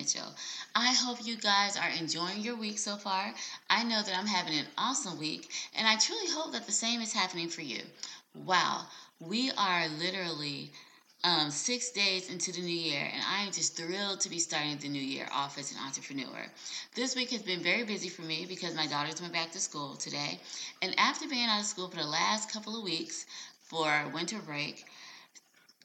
Mitchell. 0.00 0.34
I 0.74 0.92
hope 0.92 1.18
you 1.20 1.36
guys 1.36 1.76
are 1.76 1.88
enjoying 1.90 2.40
your 2.40 2.56
week 2.56 2.78
so 2.78 2.96
far. 2.96 3.34
I 3.68 3.82
know 3.84 4.02
that 4.02 4.16
I'm 4.16 4.26
having 4.26 4.54
an 4.54 4.68
awesome 4.78 5.16
week, 5.18 5.48
and 5.74 5.86
I 5.86 5.96
truly 5.96 6.28
hope 6.30 6.52
that 6.52 6.66
the 6.66 6.72
same 6.72 7.00
is 7.00 7.12
happening 7.12 7.48
for 7.48 7.62
you. 7.62 7.82
Wow, 8.34 8.86
we 9.20 9.50
are 9.56 9.88
literally 9.88 10.70
um, 11.22 11.50
six 11.50 11.90
days 11.90 12.28
into 12.28 12.52
the 12.52 12.60
new 12.62 12.74
year, 12.74 13.08
and 13.12 13.22
I 13.22 13.42
am 13.42 13.52
just 13.52 13.76
thrilled 13.76 14.20
to 14.20 14.30
be 14.30 14.38
starting 14.38 14.78
the 14.78 14.88
new 14.88 15.02
year 15.02 15.28
off 15.30 15.58
as 15.58 15.70
an 15.70 15.78
entrepreneur. 15.78 16.46
This 16.94 17.14
week 17.14 17.30
has 17.30 17.42
been 17.42 17.60
very 17.60 17.84
busy 17.84 18.08
for 18.08 18.22
me 18.22 18.46
because 18.46 18.74
my 18.74 18.86
daughters 18.86 19.20
went 19.20 19.32
back 19.34 19.50
to 19.52 19.60
school 19.60 19.96
today, 19.96 20.38
and 20.80 20.94
after 20.98 21.28
being 21.28 21.48
out 21.48 21.60
of 21.60 21.66
school 21.66 21.88
for 21.88 21.96
the 21.96 22.06
last 22.06 22.48
couple 22.48 22.76
of 22.76 22.82
weeks 22.82 23.26
for 23.62 24.08
winter 24.08 24.40
break, 24.40 24.84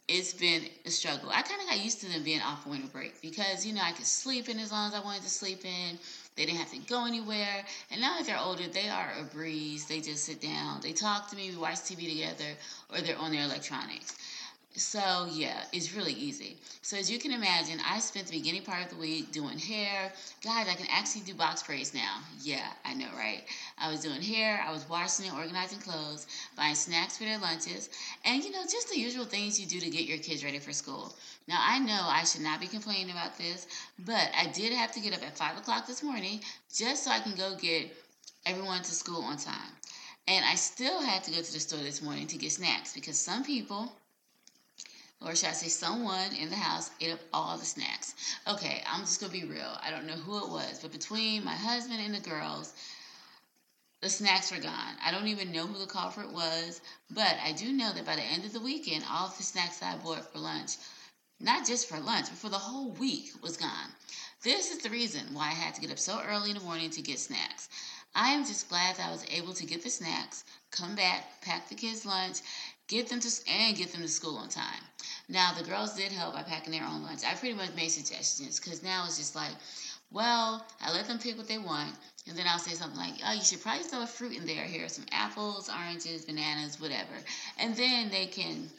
it's 0.08 0.34
been 0.34 0.64
a 0.86 0.92
struggle. 0.92 1.30
I 1.30 1.42
kind 1.42 1.62
of 1.62 1.68
got 1.68 1.84
used 1.84 2.00
to 2.02 2.10
them 2.10 2.24
being 2.24 2.42
off 2.42 2.68
winter 2.68 2.88
break 2.88 3.20
because, 3.22 3.66
you 3.66 3.74
know, 3.74 3.82
I 3.84 3.92
could 3.92 4.06
sleep 4.06 4.50
in 4.50 4.60
as 4.60 4.72
long 4.72 4.88
as 4.88 4.94
I 4.94 5.04
wanted 5.04 5.24
to 5.24 5.30
sleep 5.30 5.66
in. 5.66 5.98
They 6.36 6.46
didn't 6.46 6.60
have 6.60 6.72
to 6.72 6.78
go 6.80 7.06
anywhere. 7.06 7.66
And 7.92 8.02
now 8.02 8.18
that 8.18 8.28
they're 8.28 8.40
older, 8.40 8.68
they 8.68 8.88
are 8.88 9.14
a 9.20 9.24
breeze. 9.24 9.86
They 9.86 10.02
just 10.02 10.26
sit 10.26 10.42
down, 10.42 10.82
they 10.82 10.94
talk 10.94 11.30
to 11.30 11.36
me, 11.36 11.50
we 11.50 11.58
watch 11.58 11.76
TV 11.76 12.10
together, 12.10 12.52
or 12.94 13.02
they're 13.02 13.18
on 13.18 13.32
their 13.32 13.44
electronics. 13.44 14.16
So 14.78 15.28
yeah, 15.32 15.64
it's 15.72 15.94
really 15.94 16.12
easy. 16.14 16.58
So 16.82 16.98
as 16.98 17.10
you 17.10 17.18
can 17.18 17.32
imagine, 17.32 17.80
I 17.86 18.00
spent 18.00 18.28
the 18.28 18.38
beginning 18.38 18.64
part 18.64 18.84
of 18.84 18.90
the 18.90 18.98
week 18.98 19.32
doing 19.32 19.58
hair. 19.58 20.12
Guys, 20.44 20.68
I 20.68 20.76
can 20.76 20.88
actually 20.90 21.22
do 21.22 21.34
box 21.34 21.64
braids 21.64 21.94
now. 21.94 22.20
Yeah, 22.42 22.68
I 22.84 22.94
know, 22.94 23.08
right? 23.16 23.44
I 23.78 23.90
was 23.90 24.02
doing 24.02 24.22
hair, 24.22 24.62
I 24.68 24.74
was 24.74 24.88
washing 24.90 25.30
and 25.30 25.38
organizing 25.38 25.80
clothes, 25.80 26.28
buying 26.58 26.76
snacks 26.76 27.18
for 27.18 27.24
their 27.24 27.38
lunches, 27.38 27.90
and 28.26 28.44
you 28.44 28.52
know, 28.52 28.64
just 28.64 28.90
the 28.90 29.00
usual 29.00 29.24
things 29.24 29.58
you 29.60 29.66
do 29.66 29.80
to 29.80 29.90
get 29.90 30.06
your 30.06 30.18
kids 30.18 30.44
ready 30.44 30.60
for 30.60 30.74
school. 30.74 31.16
Now 31.48 31.60
I 31.62 31.80
know 31.80 32.02
I 32.02 32.26
should 32.26 32.42
not 32.42 32.60
be 32.60 32.68
complaining 32.68 33.12
about 33.12 33.38
this, 33.38 33.68
but 34.00 34.30
I 34.38 34.48
did 34.48 34.74
have 34.74 34.92
to 34.92 35.00
get 35.00 35.14
up 35.14 35.24
at 35.24 35.38
five 35.38 35.58
o'clock 35.58 35.88
this 35.88 36.04
morning 36.04 36.42
just 36.74 37.06
so 37.06 37.12
I 37.12 37.20
can 37.20 37.36
go 37.36 37.56
get 37.56 37.96
everyone 38.46 38.84
to 38.84 38.94
school 38.94 39.22
on 39.24 39.38
time. 39.38 39.72
And 40.28 40.44
I 40.44 40.56
still 40.56 41.02
had 41.02 41.24
to 41.24 41.32
go 41.32 41.42
to 41.42 41.54
the 41.54 41.60
store 41.60 41.80
this 41.80 42.02
morning 42.02 42.28
to 42.28 42.38
get 42.38 42.52
snacks 42.52 42.94
because 42.94 43.18
some 43.18 43.44
people 43.44 43.94
or 45.22 45.36
should 45.36 45.50
I 45.50 45.54
say 45.54 45.68
someone 45.68 46.34
in 46.34 46.50
the 46.50 46.56
house 46.56 46.90
ate 47.00 47.14
up 47.14 47.20
all 47.34 47.58
the 47.58 47.66
snacks. 47.66 48.14
Okay, 48.48 48.84
I'm 48.86 49.02
just 49.02 49.20
gonna 49.20 49.32
be 49.32 49.46
real. 49.46 49.78
I 49.82 49.90
don't 49.90 50.08
know 50.08 50.14
who 50.14 50.38
it 50.38 50.50
was, 50.50 50.80
but 50.82 50.92
between 50.92 51.44
my 51.44 51.56
husband 51.56 52.00
and 52.02 52.14
the 52.14 52.20
girls, 52.20 52.74
the 54.02 54.10
snacks 54.10 54.52
were 54.52 54.60
gone. 54.60 54.96
I 55.04 55.12
don't 55.12 55.28
even 55.28 55.52
know 55.52 55.66
who 55.66 55.80
the 55.80 55.88
culprit 55.88 56.32
was, 56.32 56.82
but 57.10 57.38
I 57.44 57.54
do 57.54 57.72
know 57.72 57.92
that 57.94 58.06
by 58.06 58.16
the 58.16 58.22
end 58.22 58.46
of 58.46 58.54
the 58.54 58.60
weekend, 58.60 59.04
all 59.10 59.28
of 59.28 59.38
the 59.38 59.44
snacks 59.44 59.82
I 59.82 59.98
bought 59.98 60.32
for 60.32 60.40
lunch, 60.40 60.78
not 61.40 61.66
just 61.66 61.88
for 61.88 62.00
lunch, 62.00 62.28
but 62.30 62.38
for 62.38 62.50
the 62.50 62.60
whole 62.60 62.92
week, 62.92 63.32
was 63.42 63.58
gone. 63.58 63.90
This 64.44 64.70
is 64.70 64.80
the 64.80 64.92
reason 64.92 65.34
why 65.34 65.48
I 65.48 65.56
had 65.56 65.74
to 65.76 65.82
get 65.82 65.92
up 65.92 65.98
so 65.98 66.22
early 66.22 66.52
in 66.52 66.58
the 66.58 66.64
morning 66.64 66.92
to 66.92 67.02
get 67.02 67.20
snacks. 67.20 67.68
I 68.14 68.30
am 68.30 68.46
just 68.46 68.70
glad 68.70 68.98
that 68.98 69.10
I 69.10 69.12
was 69.12 69.26
able 69.32 69.54
to 69.56 69.66
get 69.66 69.82
the 69.82 69.90
snacks, 69.90 70.44
come 70.70 70.96
back, 70.96 71.42
pack 71.42 71.68
the 71.68 71.76
kids' 71.76 72.06
lunch, 72.06 72.42
get 72.88 73.10
them 73.10 73.20
to 73.20 73.30
and 73.50 73.76
get 73.76 73.92
them 73.92 74.02
to 74.02 74.08
school 74.08 74.38
on 74.38 74.50
time. 74.50 74.84
Now 75.28 75.54
the 75.54 75.64
girls 75.64 75.96
did 75.96 76.12
help 76.12 76.36
by 76.36 76.44
packing 76.44 76.72
their 76.72 76.86
own 76.86 77.04
lunch. 77.04 77.22
I 77.26 77.34
pretty 77.34 77.56
much 77.56 77.76
made 77.76 77.90
suggestions 77.90 78.60
because 78.60 78.84
now 78.84 79.06
it's 79.06 79.18
just 79.18 79.36
like, 79.36 79.54
well, 80.12 80.66
I 80.82 80.92
let 80.94 81.08
them 81.08 81.20
pick 81.20 81.38
what 81.38 81.48
they 81.48 81.58
want, 81.58 81.94
and 82.28 82.38
then 82.38 82.46
I'll 82.48 82.60
say 82.60 82.74
something 82.74 83.00
like, 83.00 83.16
oh, 83.26 83.34
you 83.34 83.44
should 83.44 83.62
probably 83.62 83.84
throw 83.84 84.04
a 84.04 84.08
fruit 84.08 84.38
in 84.38 84.46
there. 84.46 84.64
Here 84.64 84.86
are 84.86 84.90
some 84.90 85.06
apples, 85.12 85.70
oranges, 85.70 86.26
bananas, 86.26 86.80
whatever, 86.80 87.16
and 87.60 87.76
then 87.76 88.10
they 88.10 88.28
can 88.28 88.70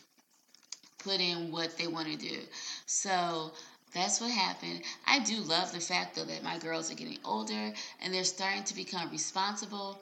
put 0.98 1.20
in 1.20 1.50
what 1.50 1.76
they 1.76 1.86
want 1.86 2.08
to 2.08 2.16
do. 2.16 2.38
So 2.86 3.52
that's 3.92 4.20
what 4.20 4.30
happened. 4.30 4.82
I 5.06 5.20
do 5.20 5.40
love 5.40 5.72
the 5.72 5.80
fact 5.80 6.16
though 6.16 6.24
that 6.24 6.42
my 6.42 6.58
girls 6.58 6.90
are 6.90 6.96
getting 6.96 7.18
older 7.24 7.72
and 8.00 8.12
they're 8.12 8.24
starting 8.24 8.64
to 8.64 8.74
become 8.74 9.10
responsible 9.10 10.00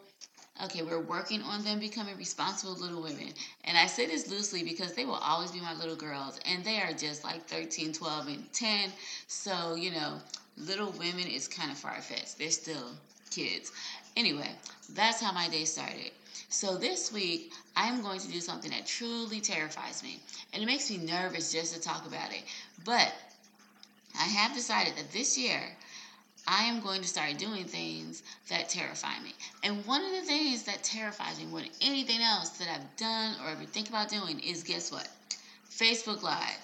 Okay, 0.62 0.82
we're 0.82 1.00
working 1.00 1.42
on 1.42 1.64
them 1.64 1.80
becoming 1.80 2.16
responsible 2.16 2.74
little 2.74 3.02
women. 3.02 3.32
And 3.64 3.76
I 3.76 3.86
say 3.86 4.06
this 4.06 4.30
loosely 4.30 4.62
because 4.62 4.94
they 4.94 5.04
will 5.04 5.14
always 5.14 5.50
be 5.50 5.60
my 5.60 5.74
little 5.74 5.96
girls. 5.96 6.38
And 6.46 6.64
they 6.64 6.80
are 6.80 6.92
just 6.92 7.24
like 7.24 7.44
13, 7.48 7.92
12, 7.92 8.28
and 8.28 8.52
10. 8.52 8.92
So, 9.26 9.74
you 9.74 9.90
know, 9.90 10.20
little 10.56 10.92
women 10.92 11.26
is 11.26 11.48
kind 11.48 11.72
of 11.72 11.76
far 11.76 12.00
fetched. 12.00 12.38
They're 12.38 12.50
still 12.50 12.90
kids. 13.30 13.72
Anyway, 14.16 14.50
that's 14.94 15.20
how 15.20 15.32
my 15.32 15.48
day 15.48 15.64
started. 15.64 16.12
So 16.48 16.76
this 16.76 17.12
week, 17.12 17.52
I'm 17.74 18.00
going 18.00 18.20
to 18.20 18.28
do 18.28 18.40
something 18.40 18.70
that 18.70 18.86
truly 18.86 19.40
terrifies 19.40 20.04
me. 20.04 20.20
And 20.52 20.62
it 20.62 20.66
makes 20.66 20.88
me 20.88 20.98
nervous 20.98 21.52
just 21.52 21.74
to 21.74 21.80
talk 21.80 22.06
about 22.06 22.30
it. 22.30 22.44
But 22.84 23.12
I 24.16 24.24
have 24.24 24.54
decided 24.54 24.94
that 24.96 25.10
this 25.10 25.36
year, 25.36 25.76
I 26.46 26.64
am 26.64 26.80
going 26.80 27.00
to 27.00 27.08
start 27.08 27.38
doing 27.38 27.64
things 27.64 28.22
that 28.50 28.68
terrify 28.68 29.18
me. 29.22 29.34
And 29.62 29.84
one 29.86 30.04
of 30.04 30.12
the 30.12 30.22
things 30.22 30.64
that 30.64 30.82
terrifies 30.82 31.38
me 31.38 31.46
more 31.46 31.60
than 31.60 31.70
anything 31.80 32.20
else 32.20 32.50
that 32.50 32.68
I've 32.68 32.96
done 32.96 33.36
or 33.42 33.50
ever 33.50 33.64
think 33.64 33.88
about 33.88 34.10
doing 34.10 34.40
is 34.40 34.62
guess 34.62 34.92
what? 34.92 35.08
Facebook 35.70 36.22
Live. 36.22 36.58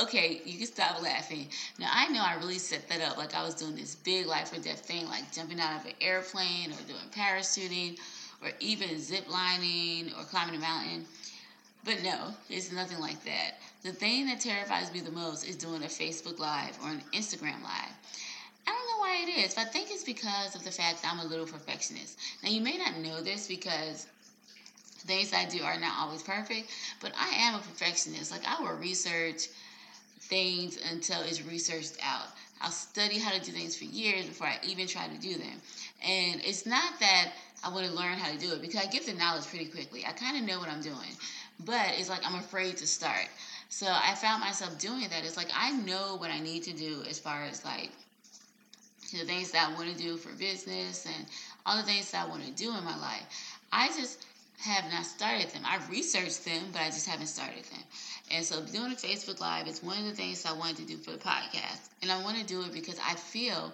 Okay, 0.00 0.40
you 0.44 0.58
can 0.58 0.66
stop 0.66 1.02
laughing. 1.02 1.48
Now, 1.78 1.88
I 1.92 2.08
know 2.08 2.22
I 2.22 2.34
really 2.34 2.58
set 2.58 2.88
that 2.88 3.00
up 3.00 3.16
like 3.16 3.34
I 3.34 3.42
was 3.42 3.54
doing 3.54 3.74
this 3.74 3.96
big 3.96 4.26
life 4.26 4.52
or 4.52 4.60
death 4.60 4.80
thing, 4.80 5.06
like 5.06 5.32
jumping 5.32 5.58
out 5.58 5.80
of 5.80 5.86
an 5.86 5.94
airplane 6.00 6.70
or 6.70 6.86
doing 6.86 7.00
parachuting 7.10 7.98
or 8.42 8.50
even 8.60 9.00
zip 9.00 9.28
lining 9.30 10.12
or 10.16 10.24
climbing 10.24 10.56
a 10.56 10.60
mountain. 10.60 11.06
But 11.84 12.02
no, 12.02 12.34
it's 12.50 12.70
nothing 12.70 13.00
like 13.00 13.24
that. 13.24 13.54
The 13.82 13.92
thing 13.92 14.26
that 14.26 14.40
terrifies 14.40 14.92
me 14.92 15.00
the 15.00 15.10
most 15.10 15.48
is 15.48 15.56
doing 15.56 15.82
a 15.82 15.86
Facebook 15.86 16.38
Live 16.38 16.78
or 16.84 16.90
an 16.90 17.02
Instagram 17.14 17.62
Live. 17.62 17.94
Why 19.10 19.24
it 19.24 19.44
is, 19.44 19.54
but 19.54 19.62
I 19.62 19.64
think 19.64 19.90
it's 19.90 20.04
because 20.04 20.54
of 20.54 20.62
the 20.62 20.70
fact 20.70 21.02
that 21.02 21.12
I'm 21.12 21.18
a 21.18 21.24
little 21.24 21.44
perfectionist. 21.44 22.16
Now, 22.44 22.50
you 22.50 22.60
may 22.60 22.78
not 22.78 22.96
know 22.98 23.20
this 23.20 23.48
because 23.48 24.06
things 24.98 25.32
I 25.32 25.46
do 25.46 25.64
are 25.64 25.76
not 25.80 25.98
always 25.98 26.22
perfect, 26.22 26.70
but 27.00 27.12
I 27.18 27.30
am 27.30 27.56
a 27.56 27.58
perfectionist. 27.58 28.30
Like, 28.30 28.46
I 28.46 28.62
will 28.62 28.70
research 28.74 29.48
things 30.20 30.78
until 30.92 31.22
it's 31.22 31.42
researched 31.42 31.96
out. 32.00 32.28
I'll 32.60 32.70
study 32.70 33.18
how 33.18 33.32
to 33.32 33.40
do 33.40 33.50
things 33.50 33.74
for 33.74 33.82
years 33.82 34.26
before 34.26 34.46
I 34.46 34.60
even 34.62 34.86
try 34.86 35.08
to 35.08 35.18
do 35.18 35.36
them. 35.36 35.60
And 36.06 36.40
it's 36.44 36.64
not 36.64 37.00
that 37.00 37.30
I 37.64 37.68
want 37.70 37.86
to 37.86 37.92
learn 37.92 38.16
how 38.16 38.30
to 38.30 38.38
do 38.38 38.52
it 38.52 38.62
because 38.62 38.80
I 38.80 38.86
get 38.86 39.06
the 39.06 39.12
knowledge 39.12 39.48
pretty 39.48 39.66
quickly. 39.66 40.04
I 40.06 40.12
kind 40.12 40.36
of 40.36 40.44
know 40.44 40.60
what 40.60 40.68
I'm 40.68 40.82
doing, 40.82 41.16
but 41.58 41.94
it's 41.98 42.08
like 42.08 42.24
I'm 42.24 42.36
afraid 42.36 42.76
to 42.76 42.86
start. 42.86 43.26
So 43.70 43.86
I 43.88 44.14
found 44.14 44.40
myself 44.40 44.78
doing 44.78 45.08
that. 45.10 45.24
It's 45.24 45.36
like 45.36 45.50
I 45.52 45.72
know 45.72 46.14
what 46.14 46.30
I 46.30 46.38
need 46.38 46.62
to 46.62 46.72
do 46.72 47.02
as 47.08 47.18
far 47.18 47.42
as 47.42 47.64
like 47.64 47.90
the 49.18 49.24
things 49.24 49.50
that 49.52 49.68
I 49.70 49.74
want 49.74 49.90
to 49.90 49.96
do 49.96 50.16
for 50.16 50.30
business 50.32 51.06
and 51.06 51.26
all 51.66 51.76
the 51.76 51.82
things 51.82 52.10
that 52.12 52.26
I 52.26 52.28
want 52.28 52.44
to 52.44 52.50
do 52.52 52.74
in 52.76 52.84
my 52.84 52.98
life. 52.98 53.22
I 53.72 53.88
just 53.88 54.24
have 54.60 54.90
not 54.90 55.06
started 55.06 55.48
them. 55.50 55.62
I've 55.66 55.88
researched 55.90 56.44
them, 56.44 56.64
but 56.72 56.82
I 56.82 56.86
just 56.86 57.08
haven't 57.08 57.26
started 57.28 57.64
them. 57.64 57.82
And 58.30 58.44
so 58.44 58.60
doing 58.62 58.92
a 58.92 58.94
Facebook 58.94 59.40
Live 59.40 59.66
is 59.68 59.82
one 59.82 59.98
of 59.98 60.04
the 60.04 60.12
things 60.12 60.44
I 60.44 60.52
wanted 60.52 60.76
to 60.78 60.84
do 60.84 60.96
for 60.98 61.12
the 61.12 61.18
podcast. 61.18 61.88
And 62.02 62.10
I 62.10 62.22
want 62.22 62.38
to 62.38 62.44
do 62.44 62.62
it 62.62 62.72
because 62.72 62.98
I 62.98 63.14
feel 63.14 63.72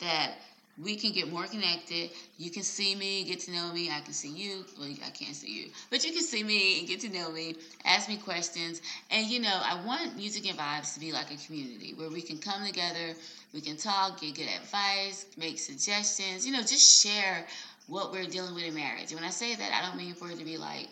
that 0.00 0.34
we 0.82 0.96
can 0.96 1.12
get 1.12 1.30
more 1.30 1.46
connected. 1.46 2.10
You 2.36 2.50
can 2.50 2.62
see 2.62 2.94
me, 2.94 3.24
get 3.24 3.40
to 3.40 3.50
know 3.50 3.72
me. 3.72 3.90
I 3.90 4.00
can 4.00 4.12
see 4.12 4.28
you. 4.28 4.64
Well, 4.78 4.88
I 5.04 5.10
can't 5.10 5.34
see 5.34 5.52
you, 5.52 5.70
but 5.90 6.04
you 6.04 6.12
can 6.12 6.22
see 6.22 6.42
me 6.42 6.78
and 6.78 6.88
get 6.88 7.00
to 7.00 7.08
know 7.08 7.30
me, 7.30 7.56
ask 7.84 8.08
me 8.08 8.16
questions. 8.16 8.80
And, 9.10 9.26
you 9.26 9.40
know, 9.40 9.60
I 9.62 9.84
want 9.84 10.16
Music 10.16 10.48
and 10.48 10.58
Vibes 10.58 10.94
to 10.94 11.00
be 11.00 11.12
like 11.12 11.32
a 11.32 11.36
community 11.46 11.94
where 11.94 12.10
we 12.10 12.22
can 12.22 12.38
come 12.38 12.64
together, 12.64 13.14
we 13.52 13.60
can 13.60 13.76
talk, 13.76 14.20
get 14.20 14.36
good 14.36 14.48
advice, 14.62 15.26
make 15.36 15.58
suggestions, 15.58 16.46
you 16.46 16.52
know, 16.52 16.60
just 16.60 17.04
share 17.04 17.46
what 17.86 18.12
we're 18.12 18.26
dealing 18.26 18.54
with 18.54 18.64
in 18.64 18.74
marriage. 18.74 19.10
And 19.10 19.14
when 19.14 19.24
I 19.24 19.30
say 19.30 19.54
that, 19.54 19.72
I 19.72 19.86
don't 19.86 19.96
mean 19.96 20.14
for 20.14 20.30
it 20.30 20.38
to 20.38 20.44
be 20.44 20.58
like, 20.58 20.88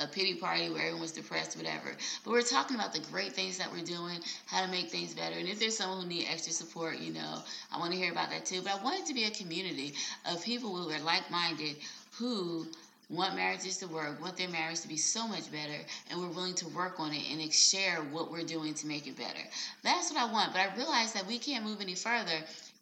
a 0.00 0.06
pity 0.06 0.34
party 0.34 0.70
where 0.70 0.86
everyone's 0.86 1.12
depressed, 1.12 1.56
whatever. 1.56 1.96
But 2.24 2.30
we're 2.30 2.42
talking 2.42 2.76
about 2.76 2.92
the 2.92 3.00
great 3.10 3.32
things 3.32 3.58
that 3.58 3.70
we're 3.70 3.84
doing, 3.84 4.18
how 4.46 4.64
to 4.64 4.70
make 4.70 4.90
things 4.90 5.14
better. 5.14 5.38
And 5.38 5.48
if 5.48 5.58
there's 5.60 5.76
someone 5.76 6.02
who 6.02 6.08
needs 6.08 6.28
extra 6.30 6.52
support, 6.52 6.98
you 6.98 7.12
know, 7.12 7.42
I 7.72 7.78
want 7.78 7.92
to 7.92 7.98
hear 7.98 8.12
about 8.12 8.30
that 8.30 8.44
too. 8.44 8.60
But 8.62 8.80
I 8.80 8.84
want 8.84 9.00
it 9.00 9.06
to 9.06 9.14
be 9.14 9.24
a 9.24 9.30
community 9.30 9.94
of 10.30 10.44
people 10.44 10.74
who 10.74 10.90
are 10.90 11.00
like 11.00 11.30
minded 11.30 11.76
who 12.18 12.66
want 13.10 13.36
marriages 13.36 13.76
to 13.78 13.86
work, 13.86 14.20
want 14.20 14.36
their 14.36 14.48
marriage 14.48 14.80
to 14.80 14.88
be 14.88 14.96
so 14.96 15.28
much 15.28 15.50
better, 15.52 15.78
and 16.10 16.20
we're 16.20 16.28
willing 16.28 16.54
to 16.54 16.68
work 16.68 16.98
on 16.98 17.12
it 17.12 17.22
and 17.30 17.52
share 17.52 17.96
what 18.12 18.30
we're 18.30 18.44
doing 18.44 18.74
to 18.74 18.86
make 18.86 19.06
it 19.06 19.16
better. 19.16 19.40
That's 19.82 20.12
what 20.12 20.22
I 20.22 20.32
want. 20.32 20.52
But 20.52 20.60
I 20.60 20.76
realize 20.76 21.12
that 21.12 21.26
we 21.26 21.38
can't 21.38 21.64
move 21.64 21.80
any 21.80 21.94
further 21.94 22.38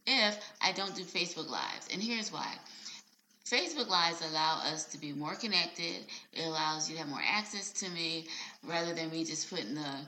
if 0.06 0.38
I 0.61 0.73
don't 0.73 0.94
do 0.94 1.03
Facebook 1.03 1.50
Lives. 1.50 1.88
And 1.93 2.03
here's 2.03 2.32
why. 2.32 2.55
Facebook 3.44 3.88
Lives 3.88 4.22
allow 4.30 4.60
us 4.64 4.84
to 4.84 4.98
be 4.98 5.12
more 5.12 5.34
connected. 5.34 6.06
It 6.32 6.46
allows 6.46 6.88
you 6.88 6.96
to 6.96 7.02
have 7.02 7.10
more 7.10 7.22
access 7.24 7.72
to 7.72 7.88
me 7.90 8.26
rather 8.62 8.94
than 8.94 9.10
me 9.10 9.24
just 9.24 9.50
putting 9.50 9.74
the 9.74 10.06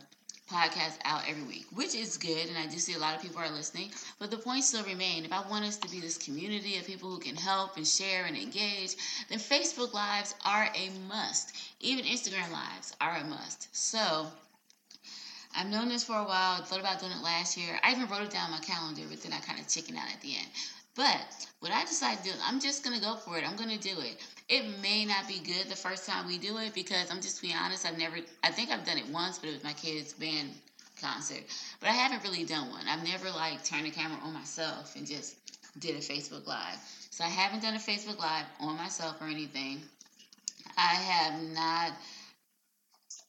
podcast 0.50 0.98
out 1.04 1.22
every 1.28 1.42
week, 1.42 1.66
which 1.74 1.94
is 1.94 2.16
good. 2.16 2.48
And 2.48 2.58
I 2.58 2.66
do 2.66 2.78
see 2.78 2.94
a 2.94 2.98
lot 2.98 3.16
of 3.16 3.22
people 3.22 3.40
are 3.40 3.50
listening. 3.50 3.90
But 4.18 4.30
the 4.30 4.36
point 4.36 4.64
still 4.64 4.84
remains 4.84 5.26
If 5.26 5.32
I 5.32 5.48
want 5.48 5.64
us 5.64 5.76
to 5.78 5.90
be 5.90 6.00
this 6.00 6.18
community 6.18 6.78
of 6.78 6.86
people 6.86 7.10
who 7.10 7.18
can 7.18 7.36
help 7.36 7.76
and 7.76 7.86
share 7.86 8.24
and 8.24 8.36
engage, 8.36 8.96
then 9.28 9.38
Facebook 9.38 9.92
Lives 9.92 10.34
are 10.44 10.68
a 10.74 10.90
must. 11.08 11.56
Even 11.80 12.04
Instagram 12.04 12.52
Lives 12.52 12.94
are 13.00 13.16
a 13.16 13.24
must. 13.24 13.74
So 13.74 14.26
I've 15.56 15.68
known 15.68 15.88
this 15.88 16.04
for 16.04 16.16
a 16.16 16.24
while. 16.24 16.62
Thought 16.62 16.80
about 16.80 17.00
doing 17.00 17.12
it 17.12 17.22
last 17.22 17.56
year. 17.56 17.78
I 17.82 17.92
even 17.92 18.08
wrote 18.08 18.22
it 18.22 18.30
down 18.30 18.46
on 18.46 18.50
my 18.52 18.58
calendar, 18.58 19.02
but 19.08 19.22
then 19.22 19.32
I 19.32 19.38
kind 19.40 19.60
of 19.60 19.68
chickened 19.68 19.98
out 19.98 20.12
at 20.12 20.20
the 20.20 20.36
end. 20.36 20.48
But 20.96 21.48
what 21.60 21.72
I 21.72 21.84
decided 21.84 22.22
to 22.24 22.30
do, 22.30 22.36
I'm 22.44 22.60
just 22.60 22.84
gonna 22.84 23.00
go 23.00 23.16
for 23.16 23.36
it. 23.36 23.48
I'm 23.48 23.56
gonna 23.56 23.78
do 23.78 23.98
it. 24.00 24.16
It 24.48 24.80
may 24.80 25.04
not 25.04 25.26
be 25.26 25.40
good 25.40 25.68
the 25.68 25.76
first 25.76 26.06
time 26.06 26.26
we 26.26 26.38
do 26.38 26.58
it 26.58 26.74
because 26.74 27.10
I'm 27.10 27.20
just 27.20 27.42
being 27.42 27.56
honest. 27.56 27.84
I've 27.84 27.98
never. 27.98 28.18
I 28.42 28.50
think 28.50 28.70
I've 28.70 28.84
done 28.84 28.98
it 28.98 29.08
once, 29.08 29.38
but 29.38 29.48
it 29.48 29.54
was 29.54 29.64
my 29.64 29.72
kids' 29.72 30.12
band 30.12 30.50
concert. 31.00 31.42
But 31.80 31.88
I 31.88 31.92
haven't 31.92 32.22
really 32.22 32.44
done 32.44 32.70
one. 32.70 32.86
I've 32.88 33.02
never 33.02 33.30
like 33.30 33.64
turned 33.64 33.86
the 33.86 33.90
camera 33.90 34.18
on 34.22 34.32
myself 34.32 34.94
and 34.96 35.06
just 35.06 35.36
did 35.78 35.96
a 35.96 35.98
Facebook 35.98 36.46
Live. 36.46 36.78
So 37.10 37.24
I 37.24 37.28
haven't 37.28 37.62
done 37.62 37.74
a 37.74 37.78
Facebook 37.78 38.18
Live 38.18 38.46
on 38.60 38.76
myself 38.76 39.20
or 39.20 39.26
anything. 39.26 39.82
I 40.76 40.94
have 40.94 41.42
not 41.42 41.92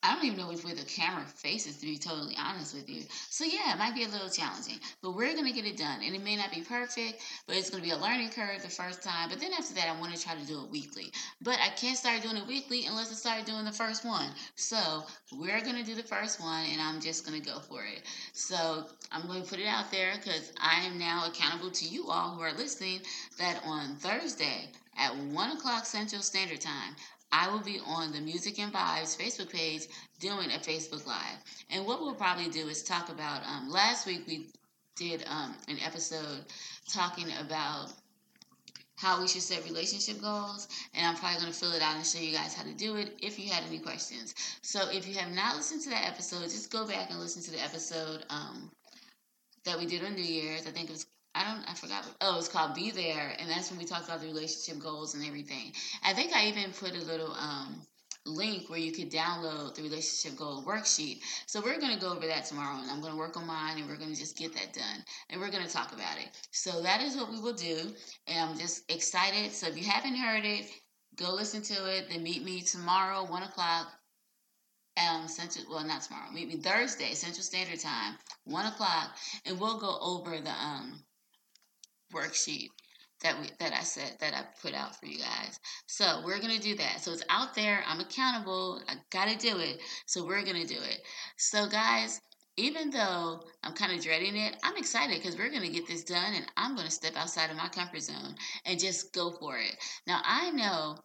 I 0.05 0.13
don't 0.13 0.25
even 0.25 0.37
know 0.37 0.49
which 0.49 0.63
way 0.63 0.73
the 0.73 0.85
camera 0.85 1.25
faces, 1.25 1.77
to 1.77 1.85
be 1.87 1.97
totally 1.97 2.35
honest 2.39 2.75
with 2.75 2.87
you. 2.87 3.01
So, 3.31 3.43
yeah, 3.43 3.73
it 3.73 3.79
might 3.79 3.95
be 3.95 4.03
a 4.03 4.07
little 4.07 4.29
challenging, 4.29 4.79
but 5.01 5.15
we're 5.15 5.33
going 5.33 5.47
to 5.47 5.51
get 5.51 5.65
it 5.65 5.77
done. 5.77 6.01
And 6.05 6.15
it 6.15 6.23
may 6.23 6.35
not 6.35 6.51
be 6.53 6.61
perfect, 6.61 7.23
but 7.47 7.55
it's 7.55 7.71
going 7.71 7.81
to 7.81 7.89
be 7.89 7.93
a 7.93 7.97
learning 7.97 8.29
curve 8.29 8.61
the 8.61 8.69
first 8.69 9.01
time. 9.01 9.29
But 9.29 9.39
then 9.39 9.51
after 9.53 9.73
that, 9.73 9.87
I 9.87 9.99
want 9.99 10.15
to 10.15 10.21
try 10.21 10.35
to 10.35 10.45
do 10.45 10.63
it 10.63 10.69
weekly. 10.69 11.11
But 11.41 11.57
I 11.59 11.69
can't 11.69 11.97
start 11.97 12.21
doing 12.21 12.37
it 12.37 12.45
weekly 12.45 12.85
unless 12.85 13.11
I 13.11 13.15
start 13.15 13.47
doing 13.47 13.65
the 13.65 13.71
first 13.71 14.05
one. 14.05 14.29
So, 14.55 15.05
we're 15.33 15.61
going 15.61 15.77
to 15.77 15.83
do 15.83 15.95
the 15.95 16.03
first 16.03 16.39
one, 16.39 16.65
and 16.71 16.79
I'm 16.79 17.01
just 17.01 17.25
going 17.25 17.41
to 17.41 17.45
go 17.45 17.57
for 17.57 17.83
it. 17.83 18.03
So, 18.33 18.85
I'm 19.11 19.25
going 19.25 19.41
to 19.41 19.49
put 19.49 19.59
it 19.59 19.67
out 19.67 19.89
there 19.89 20.13
because 20.23 20.53
I 20.61 20.81
am 20.81 20.99
now 20.99 21.25
accountable 21.27 21.71
to 21.71 21.85
you 21.85 22.09
all 22.11 22.35
who 22.35 22.41
are 22.41 22.53
listening 22.53 22.99
that 23.39 23.59
on 23.65 23.95
Thursday 23.95 24.69
at 24.97 25.15
1 25.17 25.51
o'clock 25.57 25.85
Central 25.85 26.21
Standard 26.21 26.61
Time, 26.61 26.95
I 27.31 27.49
will 27.49 27.59
be 27.59 27.79
on 27.85 28.11
the 28.11 28.21
Music 28.21 28.59
and 28.59 28.71
Vibes 28.71 29.17
Facebook 29.17 29.51
page 29.51 29.87
doing 30.19 30.51
a 30.51 30.59
Facebook 30.59 31.05
Live. 31.05 31.37
And 31.69 31.85
what 31.85 32.01
we'll 32.01 32.15
probably 32.15 32.49
do 32.49 32.67
is 32.67 32.83
talk 32.83 33.09
about, 33.09 33.45
um, 33.45 33.69
last 33.69 34.05
week 34.05 34.23
we 34.27 34.47
did 34.95 35.23
um, 35.27 35.55
an 35.67 35.77
episode 35.85 36.45
talking 36.87 37.27
about 37.45 37.91
how 38.95 39.21
we 39.21 39.27
should 39.27 39.41
set 39.41 39.63
relationship 39.65 40.21
goals 40.21 40.67
and 40.93 41.05
i'm 41.05 41.15
probably 41.15 41.39
going 41.39 41.51
to 41.51 41.57
fill 41.57 41.73
it 41.73 41.81
out 41.81 41.95
and 41.95 42.05
show 42.05 42.19
you 42.19 42.31
guys 42.31 42.53
how 42.53 42.63
to 42.63 42.73
do 42.73 42.95
it 42.95 43.13
if 43.21 43.37
you 43.37 43.51
had 43.51 43.63
any 43.67 43.77
questions 43.77 44.33
so 44.61 44.89
if 44.89 45.07
you 45.07 45.13
have 45.15 45.31
not 45.33 45.55
listened 45.55 45.81
to 45.81 45.89
that 45.89 46.07
episode 46.07 46.43
just 46.43 46.71
go 46.71 46.87
back 46.87 47.09
and 47.09 47.19
listen 47.19 47.41
to 47.41 47.51
the 47.51 47.61
episode 47.61 48.23
um, 48.29 48.71
that 49.65 49.77
we 49.77 49.85
did 49.85 50.03
on 50.03 50.15
new 50.15 50.23
year's 50.23 50.65
i 50.65 50.69
think 50.71 50.89
it 50.89 50.93
was 50.93 51.05
I 51.35 51.43
don't, 51.43 51.69
I 51.69 51.73
forgot. 51.73 52.05
Oh, 52.21 52.37
it's 52.37 52.47
called 52.47 52.75
Be 52.75 52.91
There, 52.91 53.35
and 53.37 53.49
that's 53.49 53.69
when 53.69 53.77
we 53.77 53.85
talked 53.85 54.05
about 54.05 54.21
the 54.21 54.27
relationship 54.27 54.81
goals 54.81 55.15
and 55.15 55.25
everything. 55.25 55.73
I 56.01 56.13
think 56.13 56.33
I 56.33 56.47
even 56.47 56.71
put 56.71 56.95
a 56.95 57.03
little 57.03 57.33
um, 57.33 57.81
link 58.25 58.69
where 58.69 58.79
you 58.79 58.93
could 58.93 59.11
download 59.11 59.75
the 59.75 59.83
relationship 59.83 60.39
goal 60.39 60.63
worksheet. 60.63 61.19
So 61.45 61.59
we're 61.59 61.79
going 61.79 61.93
to 61.93 61.99
go 61.99 62.13
over 62.13 62.25
that 62.25 62.45
tomorrow, 62.45 62.79
and 62.81 62.89
I'm 62.89 63.01
going 63.01 63.11
to 63.11 63.19
work 63.19 63.35
on 63.35 63.45
mine, 63.45 63.77
and 63.77 63.89
we're 63.89 63.97
going 63.97 64.13
to 64.13 64.19
just 64.19 64.37
get 64.37 64.53
that 64.53 64.73
done, 64.73 65.03
and 65.29 65.41
we're 65.41 65.51
going 65.51 65.65
to 65.65 65.71
talk 65.71 65.91
about 65.91 66.17
it. 66.17 66.29
So 66.51 66.81
that 66.83 67.01
is 67.01 67.17
what 67.17 67.29
we 67.29 67.41
will 67.41 67.53
do, 67.53 67.79
and 68.27 68.49
I'm 68.49 68.57
just 68.57 68.89
excited. 68.89 69.51
So 69.51 69.67
if 69.67 69.77
you 69.77 69.83
haven't 69.83 70.15
heard 70.15 70.45
it, 70.45 70.71
go 71.17 71.33
listen 71.33 71.61
to 71.63 71.97
it. 71.97 72.07
Then 72.09 72.23
meet 72.23 72.45
me 72.45 72.61
tomorrow, 72.61 73.25
one 73.25 73.43
o'clock. 73.43 73.87
Um, 74.97 75.27
Central, 75.27 75.65
well, 75.69 75.85
not 75.85 76.03
tomorrow. 76.03 76.31
Meet 76.31 76.47
me 76.47 76.55
Thursday, 76.55 77.13
Central 77.13 77.43
Standard 77.43 77.81
Time, 77.81 78.15
one 78.45 78.65
o'clock, 78.65 79.17
and 79.45 79.59
we'll 79.59 79.77
go 79.77 79.97
over 79.99 80.39
the 80.39 80.51
um 80.51 81.03
worksheet 82.15 82.69
that 83.21 83.39
we 83.39 83.49
that 83.59 83.73
I 83.73 83.81
said 83.81 84.13
that 84.19 84.33
I 84.33 84.43
put 84.61 84.73
out 84.73 84.99
for 84.99 85.05
you 85.05 85.19
guys. 85.19 85.59
So 85.87 86.21
we're 86.25 86.39
gonna 86.39 86.59
do 86.59 86.75
that. 86.75 87.01
So 87.01 87.11
it's 87.11 87.23
out 87.29 87.55
there. 87.55 87.83
I'm 87.87 87.99
accountable. 87.99 88.81
I 88.87 88.95
gotta 89.09 89.37
do 89.37 89.57
it. 89.59 89.79
So 90.05 90.25
we're 90.25 90.43
gonna 90.43 90.65
do 90.65 90.79
it. 90.79 91.01
So 91.37 91.67
guys, 91.67 92.21
even 92.57 92.89
though 92.89 93.41
I'm 93.63 93.73
kind 93.73 93.91
of 93.91 94.01
dreading 94.01 94.35
it, 94.37 94.57
I'm 94.63 94.77
excited 94.77 95.17
because 95.21 95.37
we're 95.37 95.51
gonna 95.51 95.69
get 95.69 95.87
this 95.87 96.03
done, 96.03 96.33
and 96.33 96.45
I'm 96.57 96.75
gonna 96.75 96.91
step 96.91 97.15
outside 97.15 97.49
of 97.49 97.57
my 97.57 97.67
comfort 97.69 98.01
zone 98.01 98.35
and 98.65 98.79
just 98.79 99.13
go 99.13 99.31
for 99.31 99.57
it. 99.57 99.75
Now 100.07 100.21
I 100.23 100.51
know 100.51 100.97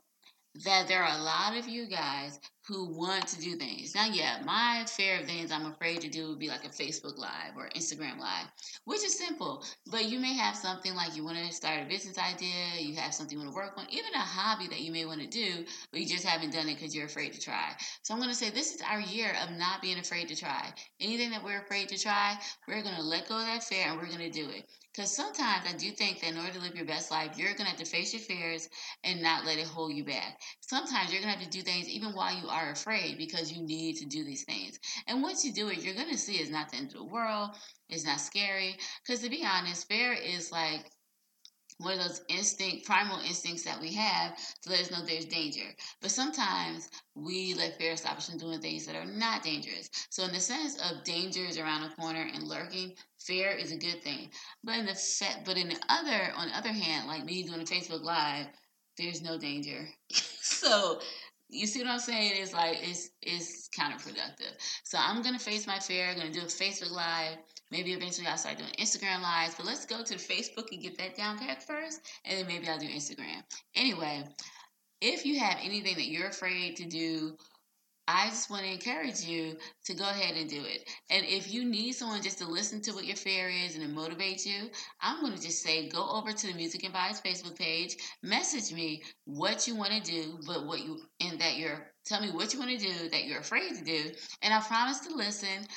that 0.64 0.88
there 0.88 1.02
are 1.02 1.19
a 1.19 1.23
lot 1.23 1.56
of 1.56 1.69
you 1.69 1.87
guys 1.87 2.38
who 2.67 2.97
want 2.97 3.26
to 3.26 3.41
do 3.41 3.56
things. 3.56 3.94
Now, 3.94 4.06
yeah, 4.06 4.38
my 4.44 4.85
fair 4.87 5.20
of 5.20 5.26
things 5.26 5.50
I'm 5.50 5.67
afraid 5.67 6.00
to 6.02 6.08
do 6.08 6.29
would 6.29 6.38
be 6.38 6.49
like 6.49 6.64
a 6.64 6.69
Facebook 6.69 7.19
Live 7.19 7.56
or 7.56 7.69
Instagram 7.70 8.19
Live, 8.19 8.47
which 8.85 9.05
is 9.05 9.19
simple. 9.19 9.64
But 9.91 10.08
you 10.08 10.20
may 10.20 10.35
have 10.35 10.55
something 10.55 10.94
like 10.94 11.17
you 11.17 11.25
want 11.25 11.38
to 11.38 11.52
start 11.52 11.82
a 11.82 11.88
business 11.88 12.19
idea, 12.19 12.79
you 12.79 12.94
have 12.97 13.14
something 13.14 13.38
you 13.38 13.44
want 13.44 13.55
to 13.55 13.56
work 13.56 13.76
on, 13.76 13.87
even 13.91 14.14
a 14.14 14.19
hobby 14.19 14.69
that 14.69 14.81
you 14.81 14.93
may 14.93 15.05
want 15.05 15.20
to 15.20 15.26
do, 15.26 15.64
but 15.91 16.00
you 16.00 16.06
just 16.06 16.25
haven't 16.25 16.52
done 16.52 16.69
it 16.69 16.75
because 16.75 16.94
you're 16.94 17.06
afraid 17.06 17.32
to 17.32 17.41
try. 17.41 17.73
So 18.02 18.14
I'm 18.14 18.20
going 18.20 18.31
to 18.31 18.37
say 18.37 18.50
this 18.50 18.75
is 18.75 18.82
our 18.82 19.00
year 19.00 19.32
of 19.43 19.56
not 19.56 19.82
being 19.82 19.99
afraid 19.99 20.29
to 20.29 20.37
try. 20.37 20.73
Anything 21.00 21.31
that 21.31 21.43
we're 21.43 21.62
afraid 21.62 21.88
to 21.88 21.99
try, 21.99 22.38
we're 22.69 22.82
going 22.82 22.97
to 22.97 23.02
let 23.02 23.29
go 23.29 23.38
of 23.38 23.47
that 23.47 23.64
fear 23.64 23.87
and 23.88 23.97
we're 23.99 24.06
going 24.06 24.19
to 24.19 24.31
do 24.31 24.49
it. 24.49 24.64
Because 25.00 25.17
sometimes 25.17 25.64
I 25.67 25.75
do 25.79 25.93
think 25.93 26.20
that 26.20 26.32
in 26.32 26.37
order 26.37 26.52
to 26.52 26.58
live 26.58 26.76
your 26.76 26.85
best 26.85 27.11
life, 27.11 27.38
you're 27.38 27.55
going 27.55 27.64
to 27.64 27.70
have 27.70 27.79
to 27.79 27.87
face 27.87 28.12
your 28.12 28.20
fears 28.20 28.69
and 29.02 29.23
not 29.23 29.47
let 29.47 29.56
it 29.56 29.67
hold 29.67 29.94
you 29.94 30.05
back. 30.05 30.38
Sometimes 30.61 31.11
you're 31.11 31.23
going 31.23 31.32
to 31.32 31.38
have 31.38 31.50
to 31.50 31.58
do 31.58 31.62
things 31.62 31.88
even 31.88 32.11
while 32.11 32.38
you 32.38 32.47
are 32.50 32.70
afraid 32.70 33.17
because 33.17 33.50
you 33.50 33.62
need 33.62 33.97
to 33.97 34.05
do 34.05 34.25
these 34.25 34.44
things. 34.44 34.79
And 35.06 35.23
once 35.23 35.43
you 35.43 35.55
do 35.55 35.70
it, 35.70 35.82
you're 35.82 35.94
going 35.94 36.11
to 36.11 36.19
see 36.19 36.35
it's 36.35 36.50
not 36.50 36.70
the 36.70 36.76
end 36.76 36.88
of 36.88 36.99
the 36.99 37.05
world. 37.05 37.49
It's 37.88 38.05
not 38.05 38.20
scary. 38.20 38.76
Because 39.02 39.23
to 39.23 39.31
be 39.31 39.43
honest, 39.43 39.88
fear 39.88 40.12
is 40.12 40.52
like 40.52 40.85
one 41.81 41.99
of 41.99 42.06
those 42.06 42.21
instinct, 42.29 42.85
primal 42.87 43.19
instincts 43.21 43.65
that 43.65 43.81
we 43.81 43.93
have 43.94 44.37
to 44.62 44.71
let 44.71 44.81
us 44.81 44.91
know 44.91 45.05
there's 45.05 45.25
danger. 45.25 45.65
But 46.03 46.11
sometimes 46.11 46.91
we 47.15 47.55
let 47.55 47.79
fear 47.79 47.97
stop 47.97 48.19
us 48.19 48.29
from 48.29 48.38
doing 48.38 48.61
things 48.61 48.87
that 48.87 48.97
are 48.97 49.06
not 49.06 49.43
dangerous. 49.43 49.88
So, 50.11 50.25
in 50.25 50.32
the 50.32 50.41
sense 50.41 50.77
of 50.91 51.05
danger 51.05 51.44
is 51.44 51.59
around 51.59 51.82
the 51.82 51.97
corner 51.97 52.29
and 52.35 52.44
lurking, 52.44 52.94
fear 53.19 53.50
is 53.50 53.73
a 53.73 53.77
good 53.77 54.03
thing. 54.03 54.31
But 54.62 54.79
in 54.79 54.87
the 54.87 54.94
set, 54.94 55.43
but 55.45 55.57
in 55.57 55.69
the 55.69 55.81
other, 55.88 56.33
on 56.37 56.49
the 56.49 56.57
other 56.57 56.73
hand, 56.73 57.09
like 57.09 57.25
me 57.25 57.43
doing 57.43 57.61
a 57.61 57.64
Facebook 57.64 58.02
Live, 58.02 58.47
there's 58.99 59.23
no 59.23 59.38
danger. 59.38 59.88
so 60.12 61.00
you 61.49 61.66
see 61.66 61.81
what 61.81 61.90
I'm 61.90 61.99
saying? 61.99 62.33
It's 62.37 62.52
like 62.52 62.78
it's 62.83 63.11
it's 63.23 63.69
counterproductive. 63.69 64.55
So 64.85 64.99
I'm 65.00 65.23
gonna 65.23 65.38
face 65.38 65.66
my 65.66 65.78
fear. 65.78 66.09
I'm 66.11 66.16
gonna 66.19 66.31
do 66.31 66.40
a 66.40 66.45
Facebook 66.45 66.93
Live. 66.93 67.38
Maybe 67.71 67.93
eventually 67.93 68.27
I'll 68.27 68.37
start 68.39 68.59
doing 68.59 68.73
Instagram 68.79 69.23
lives. 69.23 69.55
But 69.57 69.67
let's 69.67 69.87
go 69.87 70.03
to 70.03 70.15
Facebook 70.15 70.73
and 70.73 70.83
get 70.83 70.99
that 70.99 71.17
down 71.17 71.39
pat 71.39 71.62
first, 71.62 72.00
and 72.25 72.39
then 72.39 72.47
maybe 72.47 72.69
I'll 72.69 72.79
do 72.79 72.87
Instagram. 72.87 73.43
Anyway, 73.75 74.25
if 75.00 75.25
you 75.25 75.39
have 75.39 75.59
anything 75.62 75.95
that 75.95 76.09
you're 76.09 76.29
afraid 76.29 76.77
to 76.77 76.87
do 76.87 77.37
I 78.12 78.29
just 78.29 78.50
want 78.50 78.65
to 78.65 78.73
encourage 78.73 79.21
you 79.21 79.57
to 79.85 79.95
go 79.95 80.03
ahead 80.03 80.37
and 80.37 80.50
do 80.50 80.65
it. 80.65 80.83
And 81.11 81.25
if 81.25 81.53
you 81.53 81.65
need 81.65 81.93
someone 81.93 82.23
just 82.23 82.39
to 82.39 82.45
listen 82.45 82.81
to 82.83 82.93
what 82.93 83.05
your 83.05 83.15
fear 83.15 83.49
is 83.49 83.77
and 83.77 83.85
to 83.85 83.89
motivate 83.89 84.45
you, 84.45 84.69
I'm 85.00 85.21
going 85.21 85.37
to 85.37 85.41
just 85.41 85.62
say 85.62 85.89
go 85.89 86.11
over 86.11 86.33
to 86.33 86.47
the 86.49 86.55
Music 86.55 86.83
and 86.83 86.93
Vibes 86.93 87.23
Facebook 87.23 87.57
page, 87.57 87.97
message 88.25 88.75
me 88.75 89.05
what 89.27 89.69
you 89.69 89.77
want 89.77 89.93
to 89.93 90.00
do, 90.00 90.41
but 90.45 90.67
what 90.67 90.81
you 90.81 90.99
and 91.21 91.41
that 91.41 91.57
you're 91.57 91.87
tell 92.05 92.21
me 92.21 92.33
what 92.33 92.53
you 92.53 92.59
want 92.59 92.73
to 92.73 92.85
do 92.85 93.09
that 93.11 93.27
you're 93.27 93.39
afraid 93.39 93.77
to 93.77 93.85
do, 93.85 94.11
and 94.43 94.53
I 94.53 94.61
promise 94.61 94.99
to 95.00 95.15
listen 95.15 95.69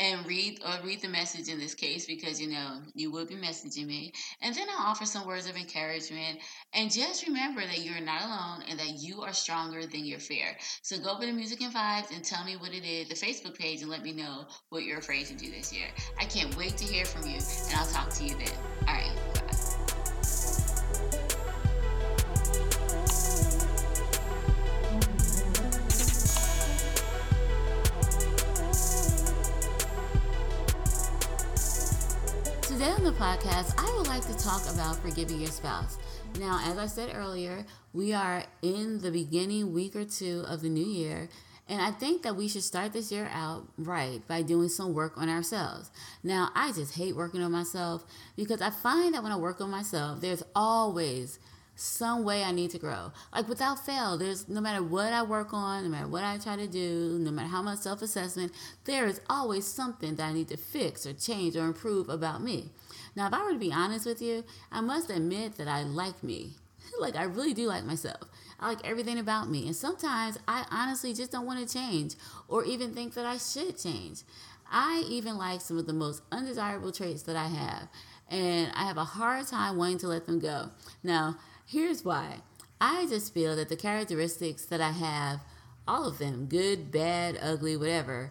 and 0.00 0.26
read 0.26 0.60
or 0.64 0.84
read 0.84 1.02
the 1.02 1.08
message 1.08 1.48
in 1.48 1.58
this 1.58 1.74
case 1.74 2.06
because 2.06 2.40
you 2.40 2.48
know 2.48 2.80
you 2.94 3.12
will 3.12 3.26
be 3.26 3.36
messaging 3.36 3.86
me. 3.86 4.12
And 4.40 4.54
then 4.54 4.66
i'll 4.70 4.86
offer 4.86 5.04
some 5.04 5.26
words 5.26 5.48
of 5.48 5.56
encouragement. 5.56 6.38
And 6.72 6.90
just 6.90 7.26
remember 7.26 7.60
that 7.60 7.84
you're 7.84 8.00
not 8.00 8.22
alone 8.22 8.64
and 8.68 8.78
that 8.78 9.00
you 9.00 9.20
are 9.20 9.32
stronger 9.32 9.86
than 9.86 10.06
your 10.06 10.18
fear. 10.18 10.56
So 10.82 10.98
go 10.98 11.10
over 11.10 11.26
to 11.26 11.32
music 11.32 11.60
and 11.60 11.74
vibes 11.74 12.14
and 12.14 12.24
tell 12.24 12.44
me 12.44 12.56
what 12.56 12.72
it 12.72 12.84
is 12.84 13.08
the 13.08 13.14
facebook 13.14 13.58
page 13.58 13.82
and 13.82 13.90
let 13.90 14.02
me 14.02 14.12
know 14.12 14.46
what 14.70 14.84
you're 14.84 14.98
afraid 14.98 15.26
to 15.26 15.34
do 15.34 15.50
this 15.50 15.72
year. 15.72 15.86
I 16.18 16.24
can't 16.24 16.56
wait 16.56 16.76
to 16.78 16.84
hear 16.84 17.04
from 17.04 17.26
you 17.26 17.36
and 17.36 17.74
i'll 17.76 17.86
talk 17.86 18.10
to 18.14 18.24
you 18.24 18.34
then. 18.36 18.52
All 18.88 18.94
right 18.94 19.39
podcast, 33.20 33.74
I 33.76 33.98
would 33.98 34.06
like 34.06 34.26
to 34.28 34.38
talk 34.42 34.62
about 34.72 34.96
forgiving 34.96 35.40
your 35.40 35.50
spouse. 35.50 35.98
Now, 36.38 36.58
as 36.64 36.78
I 36.78 36.86
said 36.86 37.10
earlier, 37.14 37.66
we 37.92 38.14
are 38.14 38.44
in 38.62 39.02
the 39.02 39.10
beginning 39.10 39.74
week 39.74 39.94
or 39.94 40.06
two 40.06 40.42
of 40.48 40.62
the 40.62 40.70
new 40.70 40.86
year, 40.86 41.28
and 41.68 41.82
I 41.82 41.90
think 41.90 42.22
that 42.22 42.34
we 42.34 42.48
should 42.48 42.62
start 42.62 42.94
this 42.94 43.12
year 43.12 43.28
out 43.30 43.68
right 43.76 44.26
by 44.26 44.40
doing 44.40 44.70
some 44.70 44.94
work 44.94 45.18
on 45.18 45.28
ourselves. 45.28 45.90
Now, 46.22 46.48
I 46.54 46.72
just 46.72 46.94
hate 46.94 47.14
working 47.14 47.42
on 47.42 47.52
myself 47.52 48.06
because 48.36 48.62
I 48.62 48.70
find 48.70 49.12
that 49.12 49.22
when 49.22 49.32
I 49.32 49.36
work 49.36 49.60
on 49.60 49.68
myself, 49.70 50.22
there's 50.22 50.42
always 50.56 51.38
some 51.74 52.24
way 52.24 52.42
I 52.42 52.52
need 52.52 52.70
to 52.70 52.78
grow. 52.78 53.12
Like 53.34 53.50
without 53.50 53.84
fail, 53.84 54.16
there's 54.16 54.48
no 54.48 54.62
matter 54.62 54.82
what 54.82 55.12
I 55.12 55.22
work 55.24 55.52
on, 55.52 55.84
no 55.84 55.90
matter 55.90 56.08
what 56.08 56.24
I 56.24 56.38
try 56.38 56.56
to 56.56 56.66
do, 56.66 57.18
no 57.20 57.30
matter 57.30 57.48
how 57.48 57.60
much 57.60 57.80
self 57.80 58.00
assessment, 58.00 58.52
there 58.84 59.06
is 59.06 59.20
always 59.28 59.66
something 59.66 60.14
that 60.16 60.24
I 60.24 60.32
need 60.32 60.48
to 60.48 60.56
fix 60.56 61.04
or 61.04 61.12
change 61.12 61.54
or 61.54 61.66
improve 61.66 62.08
about 62.08 62.42
me. 62.42 62.70
Now, 63.16 63.26
if 63.26 63.34
I 63.34 63.42
were 63.42 63.52
to 63.52 63.58
be 63.58 63.72
honest 63.72 64.06
with 64.06 64.22
you, 64.22 64.44
I 64.70 64.80
must 64.80 65.10
admit 65.10 65.56
that 65.56 65.68
I 65.68 65.82
like 65.82 66.22
me. 66.22 66.54
like 67.00 67.16
I 67.16 67.24
really 67.24 67.54
do 67.54 67.66
like 67.66 67.84
myself. 67.84 68.22
I 68.58 68.68
like 68.68 68.86
everything 68.86 69.18
about 69.18 69.48
me. 69.48 69.66
And 69.66 69.76
sometimes 69.76 70.38
I 70.46 70.64
honestly 70.70 71.14
just 71.14 71.32
don't 71.32 71.46
want 71.46 71.66
to 71.66 71.72
change 71.72 72.14
or 72.48 72.64
even 72.64 72.94
think 72.94 73.14
that 73.14 73.26
I 73.26 73.38
should 73.38 73.78
change. 73.78 74.22
I 74.70 75.04
even 75.08 75.36
like 75.36 75.60
some 75.60 75.78
of 75.78 75.86
the 75.86 75.92
most 75.92 76.22
undesirable 76.30 76.92
traits 76.92 77.22
that 77.22 77.34
I 77.34 77.48
have, 77.48 77.88
and 78.28 78.70
I 78.74 78.84
have 78.84 78.98
a 78.98 79.04
hard 79.04 79.48
time 79.48 79.76
wanting 79.76 79.98
to 79.98 80.08
let 80.08 80.26
them 80.26 80.38
go. 80.38 80.70
Now, 81.02 81.38
here's 81.66 82.04
why. 82.04 82.36
I 82.80 83.06
just 83.06 83.34
feel 83.34 83.56
that 83.56 83.68
the 83.68 83.76
characteristics 83.76 84.64
that 84.66 84.80
I 84.80 84.92
have, 84.92 85.40
all 85.88 86.06
of 86.06 86.18
them, 86.18 86.46
good, 86.46 86.92
bad, 86.92 87.36
ugly, 87.42 87.76
whatever, 87.76 88.30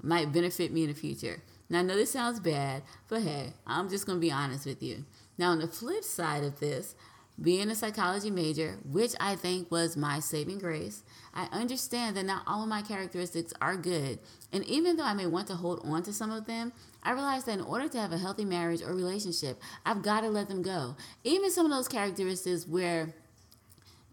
might 0.00 0.32
benefit 0.32 0.72
me 0.72 0.84
in 0.84 0.88
the 0.88 0.94
future. 0.94 1.42
Now, 1.70 1.78
I 1.78 1.82
know 1.82 1.96
this 1.96 2.10
sounds 2.10 2.40
bad, 2.40 2.82
but 3.08 3.22
hey, 3.22 3.54
I'm 3.66 3.88
just 3.88 4.04
going 4.04 4.18
to 4.18 4.20
be 4.20 4.32
honest 4.32 4.66
with 4.66 4.82
you. 4.82 5.04
Now, 5.38 5.52
on 5.52 5.60
the 5.60 5.68
flip 5.68 6.02
side 6.02 6.42
of 6.42 6.58
this, 6.58 6.96
being 7.40 7.70
a 7.70 7.74
psychology 7.74 8.30
major, 8.30 8.76
which 8.84 9.12
I 9.18 9.34
think 9.34 9.70
was 9.70 9.96
my 9.96 10.20
saving 10.20 10.58
grace, 10.58 11.04
I 11.32 11.48
understand 11.52 12.16
that 12.16 12.26
not 12.26 12.42
all 12.46 12.62
of 12.62 12.68
my 12.68 12.82
characteristics 12.82 13.54
are 13.62 13.76
good. 13.76 14.18
And 14.52 14.64
even 14.64 14.96
though 14.96 15.04
I 15.04 15.14
may 15.14 15.26
want 15.26 15.46
to 15.46 15.54
hold 15.54 15.80
on 15.84 16.02
to 16.02 16.12
some 16.12 16.30
of 16.30 16.44
them, 16.44 16.72
I 17.02 17.12
realize 17.12 17.44
that 17.44 17.58
in 17.58 17.64
order 17.64 17.88
to 17.88 17.98
have 17.98 18.12
a 18.12 18.18
healthy 18.18 18.44
marriage 18.44 18.82
or 18.82 18.92
relationship, 18.92 19.58
I've 19.86 20.02
got 20.02 20.20
to 20.20 20.28
let 20.28 20.48
them 20.48 20.60
go. 20.60 20.96
Even 21.24 21.50
some 21.50 21.64
of 21.64 21.72
those 21.72 21.88
characteristics 21.88 22.66
where 22.66 23.14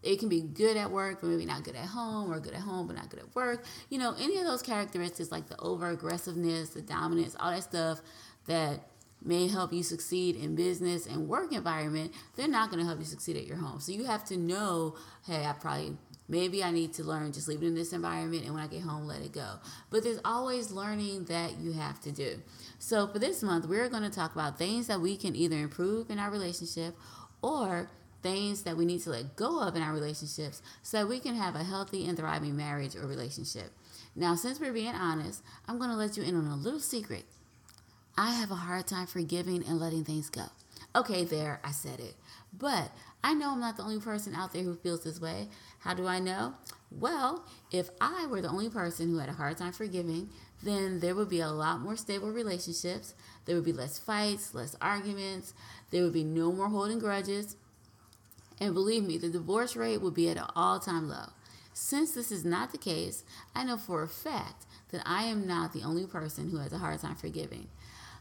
it 0.02 0.18
can 0.18 0.28
be 0.28 0.40
good 0.40 0.76
at 0.76 0.90
work, 0.90 1.20
but 1.20 1.28
maybe 1.28 1.44
not 1.44 1.64
good 1.64 1.76
at 1.76 1.86
home, 1.86 2.32
or 2.32 2.40
good 2.40 2.54
at 2.54 2.60
home, 2.60 2.86
but 2.86 2.96
not 2.96 3.10
good 3.10 3.20
at 3.20 3.34
work. 3.34 3.64
You 3.88 3.98
know, 3.98 4.14
any 4.18 4.38
of 4.38 4.44
those 4.44 4.62
characteristics 4.62 5.32
like 5.32 5.48
the 5.48 5.58
over 5.60 5.88
aggressiveness, 5.90 6.70
the 6.70 6.82
dominance, 6.82 7.36
all 7.38 7.50
that 7.50 7.62
stuff 7.62 8.00
that 8.46 8.80
may 9.24 9.48
help 9.48 9.72
you 9.72 9.82
succeed 9.82 10.36
in 10.36 10.54
business 10.54 11.06
and 11.06 11.28
work 11.28 11.52
environment, 11.52 12.12
they're 12.36 12.48
not 12.48 12.70
going 12.70 12.80
to 12.80 12.86
help 12.86 12.98
you 12.98 13.04
succeed 13.04 13.36
at 13.36 13.46
your 13.46 13.56
home. 13.56 13.80
So 13.80 13.92
you 13.92 14.04
have 14.04 14.24
to 14.26 14.36
know, 14.36 14.96
hey, 15.26 15.44
I 15.44 15.52
probably 15.52 15.96
maybe 16.28 16.62
I 16.62 16.70
need 16.70 16.92
to 16.94 17.04
learn 17.04 17.32
just 17.32 17.48
leave 17.48 17.62
it 17.62 17.66
in 17.66 17.74
this 17.74 17.92
environment 17.92 18.44
and 18.44 18.54
when 18.54 18.62
I 18.62 18.66
get 18.66 18.82
home 18.82 19.06
let 19.06 19.22
it 19.22 19.32
go. 19.32 19.54
But 19.90 20.04
there's 20.04 20.20
always 20.24 20.70
learning 20.70 21.24
that 21.24 21.58
you 21.58 21.72
have 21.72 22.00
to 22.02 22.12
do. 22.12 22.40
So 22.78 23.08
for 23.08 23.18
this 23.18 23.42
month, 23.42 23.66
we're 23.66 23.88
going 23.88 24.02
to 24.02 24.10
talk 24.10 24.34
about 24.34 24.58
things 24.58 24.86
that 24.86 25.00
we 25.00 25.16
can 25.16 25.34
either 25.34 25.56
improve 25.56 26.10
in 26.10 26.18
our 26.18 26.30
relationship 26.30 26.94
or 27.42 27.90
things 28.22 28.62
that 28.62 28.76
we 28.76 28.84
need 28.84 29.02
to 29.02 29.10
let 29.10 29.36
go 29.36 29.60
of 29.62 29.76
in 29.76 29.82
our 29.82 29.92
relationships 29.92 30.62
so 30.82 30.98
that 30.98 31.08
we 31.08 31.20
can 31.20 31.34
have 31.34 31.54
a 31.54 31.64
healthy 31.64 32.06
and 32.06 32.18
thriving 32.18 32.56
marriage 32.56 32.96
or 32.96 33.06
relationship. 33.06 33.70
Now, 34.16 34.34
since 34.34 34.58
we're 34.58 34.72
being 34.72 34.94
honest, 34.94 35.42
I'm 35.66 35.78
going 35.78 35.90
to 35.90 35.96
let 35.96 36.16
you 36.16 36.22
in 36.22 36.34
on 36.34 36.46
a 36.46 36.56
little 36.56 36.80
secret 36.80 37.24
I 38.20 38.32
have 38.32 38.50
a 38.50 38.56
hard 38.56 38.88
time 38.88 39.06
forgiving 39.06 39.62
and 39.64 39.78
letting 39.78 40.02
things 40.02 40.28
go. 40.28 40.46
Okay, 40.96 41.22
there, 41.22 41.60
I 41.62 41.70
said 41.70 42.00
it. 42.00 42.16
But 42.52 42.90
I 43.22 43.32
know 43.32 43.52
I'm 43.52 43.60
not 43.60 43.76
the 43.76 43.84
only 43.84 44.00
person 44.00 44.34
out 44.34 44.52
there 44.52 44.64
who 44.64 44.74
feels 44.74 45.04
this 45.04 45.20
way. 45.20 45.46
How 45.78 45.94
do 45.94 46.04
I 46.08 46.18
know? 46.18 46.54
Well, 46.90 47.44
if 47.70 47.90
I 48.00 48.26
were 48.26 48.40
the 48.40 48.48
only 48.48 48.70
person 48.70 49.08
who 49.08 49.18
had 49.18 49.28
a 49.28 49.34
hard 49.34 49.58
time 49.58 49.70
forgiving, 49.70 50.30
then 50.64 50.98
there 50.98 51.14
would 51.14 51.28
be 51.28 51.38
a 51.38 51.50
lot 51.50 51.80
more 51.80 51.96
stable 51.96 52.32
relationships. 52.32 53.14
There 53.44 53.54
would 53.54 53.64
be 53.64 53.72
less 53.72 54.00
fights, 54.00 54.52
less 54.52 54.74
arguments. 54.80 55.54
There 55.92 56.02
would 56.02 56.12
be 56.12 56.24
no 56.24 56.50
more 56.50 56.70
holding 56.70 56.98
grudges. 56.98 57.54
And 58.60 58.74
believe 58.74 59.04
me, 59.04 59.18
the 59.18 59.28
divorce 59.28 59.76
rate 59.76 60.00
would 60.00 60.14
be 60.14 60.28
at 60.28 60.36
an 60.36 60.46
all 60.56 60.78
time 60.80 61.08
low. 61.08 61.32
Since 61.72 62.12
this 62.12 62.32
is 62.32 62.44
not 62.44 62.72
the 62.72 62.78
case, 62.78 63.22
I 63.54 63.64
know 63.64 63.76
for 63.76 64.02
a 64.02 64.08
fact 64.08 64.66
that 64.90 65.02
I 65.06 65.24
am 65.24 65.46
not 65.46 65.72
the 65.72 65.82
only 65.82 66.06
person 66.06 66.50
who 66.50 66.58
has 66.58 66.72
a 66.72 66.78
hard 66.78 67.00
time 67.00 67.14
forgiving 67.14 67.68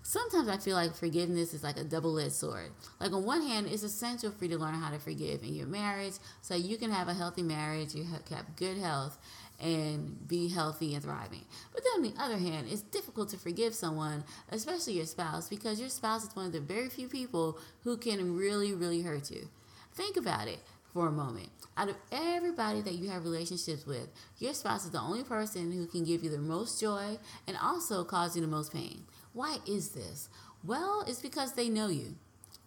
sometimes 0.07 0.47
I 0.47 0.55
feel 0.55 0.75
like 0.75 0.95
forgiveness 0.95 1.53
is 1.53 1.63
like 1.63 1.77
a 1.77 1.83
double 1.83 2.17
edged 2.17 2.31
sword. 2.31 2.71
Like, 2.99 3.11
on 3.11 3.25
one 3.25 3.41
hand, 3.41 3.67
it's 3.67 3.83
essential 3.83 4.31
for 4.31 4.45
you 4.45 4.51
to 4.51 4.57
learn 4.57 4.75
how 4.75 4.89
to 4.89 4.99
forgive 4.99 5.43
in 5.43 5.53
your 5.53 5.67
marriage 5.67 6.13
so 6.41 6.55
you 6.55 6.77
can 6.77 6.91
have 6.91 7.09
a 7.09 7.13
healthy 7.13 7.43
marriage, 7.43 7.93
you 7.93 8.05
have 8.05 8.55
good 8.55 8.77
health, 8.77 9.17
and 9.59 10.25
be 10.25 10.47
healthy 10.47 10.93
and 10.93 11.03
thriving. 11.03 11.43
But 11.73 11.83
then 11.83 12.05
on 12.05 12.13
the 12.13 12.23
other 12.23 12.37
hand, 12.37 12.67
it's 12.69 12.83
difficult 12.83 13.29
to 13.29 13.37
forgive 13.37 13.75
someone, 13.75 14.23
especially 14.49 14.93
your 14.93 15.05
spouse, 15.05 15.49
because 15.49 15.77
your 15.77 15.89
spouse 15.89 16.23
is 16.23 16.35
one 16.35 16.45
of 16.45 16.53
the 16.53 16.61
very 16.61 16.87
few 16.87 17.09
people 17.09 17.59
who 17.83 17.97
can 17.97 18.37
really, 18.37 18.73
really 18.73 19.01
hurt 19.01 19.29
you. 19.29 19.49
Think 19.97 20.15
about 20.15 20.47
it 20.47 20.59
for 20.93 21.07
a 21.07 21.11
moment. 21.11 21.49
Out 21.75 21.89
of 21.89 21.95
everybody 22.11 22.81
that 22.81 22.93
you 22.93 23.09
have 23.09 23.23
relationships 23.23 23.87
with, 23.87 24.07
your 24.37 24.53
spouse 24.53 24.85
is 24.85 24.91
the 24.91 24.99
only 24.99 25.23
person 25.23 25.71
who 25.71 25.87
can 25.87 26.03
give 26.03 26.23
you 26.23 26.29
the 26.29 26.37
most 26.37 26.79
joy 26.79 27.17
and 27.47 27.57
also 27.57 28.03
cause 28.03 28.35
you 28.35 28.43
the 28.43 28.47
most 28.47 28.71
pain. 28.71 29.05
Why 29.33 29.57
is 29.67 29.89
this? 29.89 30.29
Well, 30.63 31.03
it's 31.07 31.19
because 31.19 31.53
they 31.53 31.67
know 31.67 31.87
you. 31.87 32.15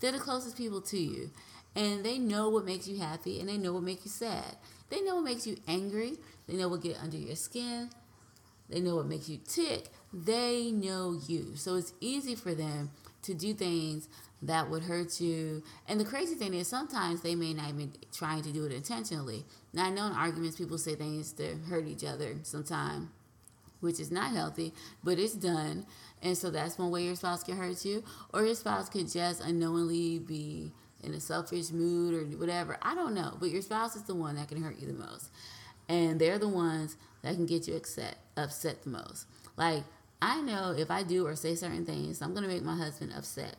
They're 0.00 0.10
the 0.10 0.18
closest 0.18 0.56
people 0.56 0.80
to 0.82 0.98
you. 0.98 1.30
And 1.76 2.04
they 2.04 2.18
know 2.18 2.48
what 2.48 2.64
makes 2.64 2.88
you 2.88 2.98
happy 2.98 3.38
and 3.38 3.48
they 3.48 3.58
know 3.58 3.74
what 3.74 3.84
makes 3.84 4.04
you 4.04 4.10
sad. 4.10 4.56
They 4.88 5.00
know 5.00 5.14
what 5.14 5.24
makes 5.24 5.46
you 5.46 5.56
angry. 5.68 6.14
They 6.48 6.56
know 6.56 6.68
what 6.68 6.82
get 6.82 6.98
under 7.00 7.16
your 7.16 7.36
skin. 7.36 7.90
They 8.68 8.80
know 8.80 8.96
what 8.96 9.06
makes 9.06 9.28
you 9.28 9.38
tick. 9.46 9.86
They 10.12 10.72
know 10.72 11.16
you. 11.28 11.52
So 11.54 11.76
it's 11.76 11.92
easy 12.00 12.34
for 12.34 12.54
them 12.54 12.90
to 13.22 13.34
do 13.34 13.54
things 13.54 14.08
that 14.42 14.70
would 14.70 14.84
hurt 14.84 15.20
you. 15.20 15.62
And 15.88 16.00
the 16.00 16.04
crazy 16.04 16.34
thing 16.34 16.54
is 16.54 16.68
sometimes 16.68 17.20
they 17.20 17.34
may 17.34 17.52
not 17.52 17.68
even 17.68 17.92
trying 18.12 18.42
to 18.42 18.52
do 18.52 18.64
it 18.64 18.72
intentionally. 18.72 19.44
Now 19.72 19.86
I 19.86 19.90
know 19.90 20.06
in 20.06 20.12
arguments 20.12 20.56
people 20.56 20.78
say 20.78 20.94
things 20.94 21.32
to 21.34 21.56
hurt 21.68 21.86
each 21.86 22.04
other 22.04 22.36
sometimes, 22.42 23.08
which 23.80 24.00
is 24.00 24.10
not 24.10 24.32
healthy, 24.32 24.72
but 25.04 25.18
it's 25.18 25.34
done. 25.34 25.86
And 26.22 26.36
so 26.36 26.50
that's 26.50 26.78
one 26.78 26.90
way 26.90 27.04
your 27.04 27.16
spouse 27.16 27.42
can 27.42 27.56
hurt 27.56 27.84
you. 27.84 28.02
Or 28.32 28.44
your 28.44 28.54
spouse 28.54 28.88
could 28.88 29.10
just 29.10 29.42
unknowingly 29.42 30.18
be 30.18 30.72
in 31.02 31.14
a 31.14 31.20
selfish 31.20 31.70
mood 31.70 32.14
or 32.14 32.38
whatever. 32.38 32.78
I 32.82 32.94
don't 32.94 33.14
know. 33.14 33.36
But 33.40 33.50
your 33.50 33.62
spouse 33.62 33.96
is 33.96 34.02
the 34.02 34.14
one 34.14 34.36
that 34.36 34.48
can 34.48 34.62
hurt 34.62 34.78
you 34.78 34.86
the 34.86 34.92
most. 34.92 35.30
And 35.88 36.20
they're 36.20 36.38
the 36.38 36.48
ones 36.48 36.96
that 37.22 37.34
can 37.34 37.46
get 37.46 37.66
you 37.66 37.76
upset, 37.76 38.18
upset 38.36 38.82
the 38.84 38.90
most. 38.90 39.26
Like, 39.56 39.82
I 40.22 40.40
know 40.40 40.74
if 40.76 40.90
I 40.90 41.02
do 41.02 41.26
or 41.26 41.34
say 41.34 41.54
certain 41.54 41.86
things, 41.86 42.20
I'm 42.20 42.32
going 42.32 42.42
to 42.42 42.48
make 42.48 42.62
my 42.62 42.76
husband 42.76 43.12
upset. 43.16 43.56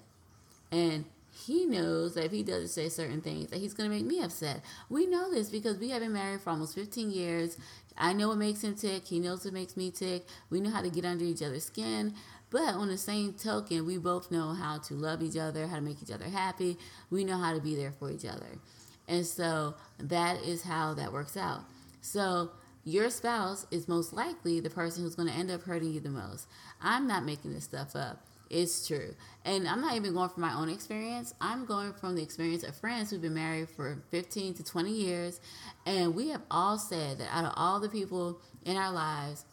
And 0.71 1.05
he 1.45 1.65
knows 1.65 2.15
that 2.15 2.25
if 2.25 2.31
he 2.31 2.43
doesn't 2.43 2.69
say 2.69 2.89
certain 2.89 3.21
things, 3.21 3.49
that 3.49 3.59
he's 3.59 3.73
going 3.73 3.89
to 3.89 3.95
make 3.95 4.05
me 4.05 4.21
upset. 4.21 4.61
We 4.89 5.05
know 5.05 5.31
this 5.31 5.49
because 5.49 5.77
we 5.77 5.89
have 5.89 6.01
been 6.01 6.13
married 6.13 6.41
for 6.41 6.51
almost 6.51 6.75
15 6.75 7.11
years. 7.11 7.57
I 7.97 8.13
know 8.13 8.29
what 8.29 8.37
makes 8.37 8.63
him 8.63 8.75
tick. 8.75 9.05
He 9.05 9.19
knows 9.19 9.43
what 9.43 9.53
makes 9.53 9.75
me 9.75 9.91
tick. 9.91 10.25
We 10.49 10.59
know 10.61 10.69
how 10.69 10.81
to 10.81 10.89
get 10.89 11.05
under 11.05 11.25
each 11.25 11.41
other's 11.41 11.65
skin. 11.65 12.13
But 12.49 12.75
on 12.75 12.89
the 12.89 12.97
same 12.97 13.33
token, 13.33 13.85
we 13.85 13.97
both 13.97 14.29
know 14.29 14.53
how 14.53 14.77
to 14.79 14.93
love 14.93 15.23
each 15.23 15.37
other, 15.37 15.67
how 15.67 15.77
to 15.77 15.81
make 15.81 16.01
each 16.03 16.11
other 16.11 16.25
happy. 16.25 16.77
We 17.09 17.23
know 17.23 17.37
how 17.37 17.53
to 17.53 17.61
be 17.61 17.75
there 17.75 17.93
for 17.93 18.11
each 18.11 18.25
other. 18.25 18.59
And 19.07 19.25
so 19.25 19.75
that 19.99 20.43
is 20.43 20.63
how 20.63 20.93
that 20.95 21.13
works 21.13 21.37
out. 21.37 21.61
So 22.01 22.51
your 22.83 23.09
spouse 23.09 23.65
is 23.71 23.87
most 23.87 24.11
likely 24.11 24.59
the 24.59 24.69
person 24.69 25.03
who's 25.03 25.15
going 25.15 25.29
to 25.29 25.33
end 25.33 25.49
up 25.49 25.63
hurting 25.63 25.93
you 25.93 25.99
the 26.01 26.09
most. 26.09 26.47
I'm 26.81 27.07
not 27.07 27.23
making 27.23 27.53
this 27.53 27.63
stuff 27.63 27.95
up. 27.95 28.25
It's 28.51 28.85
true. 28.85 29.15
And 29.45 29.67
I'm 29.67 29.79
not 29.79 29.95
even 29.95 30.13
going 30.13 30.29
from 30.29 30.41
my 30.41 30.53
own 30.53 30.69
experience. 30.69 31.33
I'm 31.39 31.65
going 31.65 31.93
from 31.93 32.15
the 32.15 32.21
experience 32.21 32.63
of 32.63 32.75
friends 32.75 33.09
who've 33.09 33.21
been 33.21 33.33
married 33.33 33.69
for 33.69 33.97
15 34.09 34.55
to 34.55 34.63
20 34.63 34.91
years. 34.91 35.39
And 35.85 36.13
we 36.13 36.29
have 36.29 36.41
all 36.51 36.77
said 36.77 37.19
that 37.19 37.29
out 37.31 37.45
of 37.45 37.53
all 37.55 37.79
the 37.79 37.87
people 37.87 38.41
in 38.65 38.75
our 38.75 38.91
lives, 38.91 39.45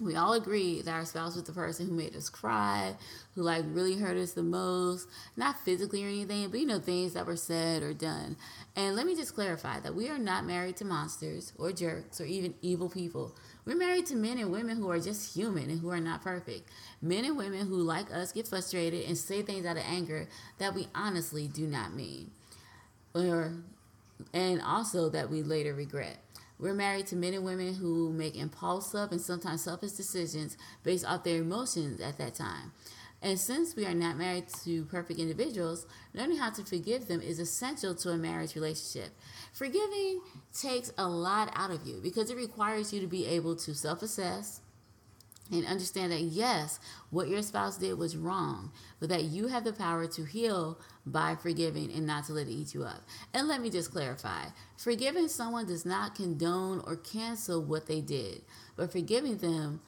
we 0.00 0.14
all 0.14 0.34
agree 0.34 0.80
that 0.82 0.92
our 0.92 1.04
spouse 1.04 1.34
was 1.34 1.44
the 1.44 1.52
person 1.52 1.86
who 1.86 1.92
made 1.92 2.14
us 2.14 2.28
cry, 2.28 2.94
who 3.34 3.42
like 3.42 3.64
really 3.68 3.96
hurt 3.96 4.16
us 4.16 4.32
the 4.32 4.42
most, 4.44 5.08
not 5.36 5.58
physically 5.64 6.04
or 6.04 6.08
anything, 6.08 6.48
but 6.50 6.60
you 6.60 6.66
know, 6.66 6.78
things 6.78 7.14
that 7.14 7.26
were 7.26 7.36
said 7.36 7.82
or 7.82 7.92
done. 7.92 8.36
And 8.76 8.94
let 8.94 9.06
me 9.06 9.16
just 9.16 9.34
clarify 9.34 9.80
that 9.80 9.96
we 9.96 10.08
are 10.08 10.18
not 10.18 10.46
married 10.46 10.76
to 10.76 10.84
monsters 10.84 11.52
or 11.58 11.72
jerks 11.72 12.20
or 12.20 12.26
even 12.26 12.54
evil 12.62 12.88
people. 12.88 13.34
We're 13.64 13.76
married 13.76 14.06
to 14.06 14.14
men 14.14 14.38
and 14.38 14.52
women 14.52 14.76
who 14.76 14.88
are 14.88 15.00
just 15.00 15.34
human 15.34 15.68
and 15.68 15.80
who 15.80 15.90
are 15.90 16.00
not 16.00 16.22
perfect. 16.22 16.70
Men 17.02 17.24
and 17.24 17.36
women 17.36 17.66
who, 17.66 17.76
like 17.76 18.10
us, 18.12 18.32
get 18.32 18.46
frustrated 18.46 19.04
and 19.04 19.18
say 19.18 19.42
things 19.42 19.66
out 19.66 19.76
of 19.76 19.82
anger 19.84 20.28
that 20.58 20.74
we 20.74 20.86
honestly 20.94 21.48
do 21.48 21.66
not 21.66 21.92
mean. 21.92 22.30
Or, 23.14 23.52
and 24.32 24.62
also 24.62 25.08
that 25.10 25.28
we 25.28 25.42
later 25.42 25.74
regret. 25.74 26.18
We're 26.58 26.74
married 26.74 27.06
to 27.08 27.16
men 27.16 27.34
and 27.34 27.44
women 27.44 27.74
who 27.74 28.12
make 28.12 28.36
impulsive 28.36 29.12
and 29.12 29.20
sometimes 29.20 29.62
selfish 29.62 29.92
decisions 29.92 30.56
based 30.82 31.04
off 31.04 31.24
their 31.24 31.40
emotions 31.40 32.00
at 32.00 32.18
that 32.18 32.34
time. 32.34 32.72
And 33.20 33.38
since 33.38 33.74
we 33.74 33.84
are 33.84 33.94
not 33.94 34.16
married 34.16 34.46
to 34.64 34.84
perfect 34.84 35.18
individuals, 35.18 35.86
learning 36.14 36.38
how 36.38 36.50
to 36.50 36.64
forgive 36.64 37.08
them 37.08 37.20
is 37.20 37.40
essential 37.40 37.94
to 37.96 38.10
a 38.10 38.16
marriage 38.16 38.54
relationship. 38.54 39.10
Forgiving 39.52 40.20
takes 40.52 40.92
a 40.96 41.08
lot 41.08 41.50
out 41.54 41.70
of 41.70 41.84
you 41.86 42.00
because 42.00 42.30
it 42.30 42.36
requires 42.36 42.92
you 42.92 43.00
to 43.00 43.08
be 43.08 43.26
able 43.26 43.56
to 43.56 43.74
self 43.74 44.02
assess, 44.02 44.60
and 45.50 45.66
understand 45.66 46.12
that 46.12 46.20
yes, 46.20 46.78
what 47.10 47.28
your 47.28 47.42
spouse 47.42 47.78
did 47.78 47.98
was 47.98 48.16
wrong, 48.16 48.70
but 49.00 49.08
that 49.08 49.24
you 49.24 49.48
have 49.48 49.64
the 49.64 49.72
power 49.72 50.06
to 50.06 50.24
heal 50.24 50.78
by 51.12 51.36
forgiving 51.36 51.92
and 51.92 52.06
not 52.06 52.24
to 52.26 52.32
let 52.32 52.46
it 52.48 52.52
eat 52.52 52.74
you 52.74 52.84
up. 52.84 53.02
And 53.34 53.48
let 53.48 53.60
me 53.60 53.70
just 53.70 53.90
clarify 53.90 54.44
forgiving 54.76 55.28
someone 55.28 55.66
does 55.66 55.84
not 55.84 56.14
condone 56.14 56.82
or 56.86 56.96
cancel 56.96 57.62
what 57.62 57.86
they 57.86 58.00
did, 58.00 58.42
but 58.76 58.92
forgiving 58.92 59.38
them 59.38 59.80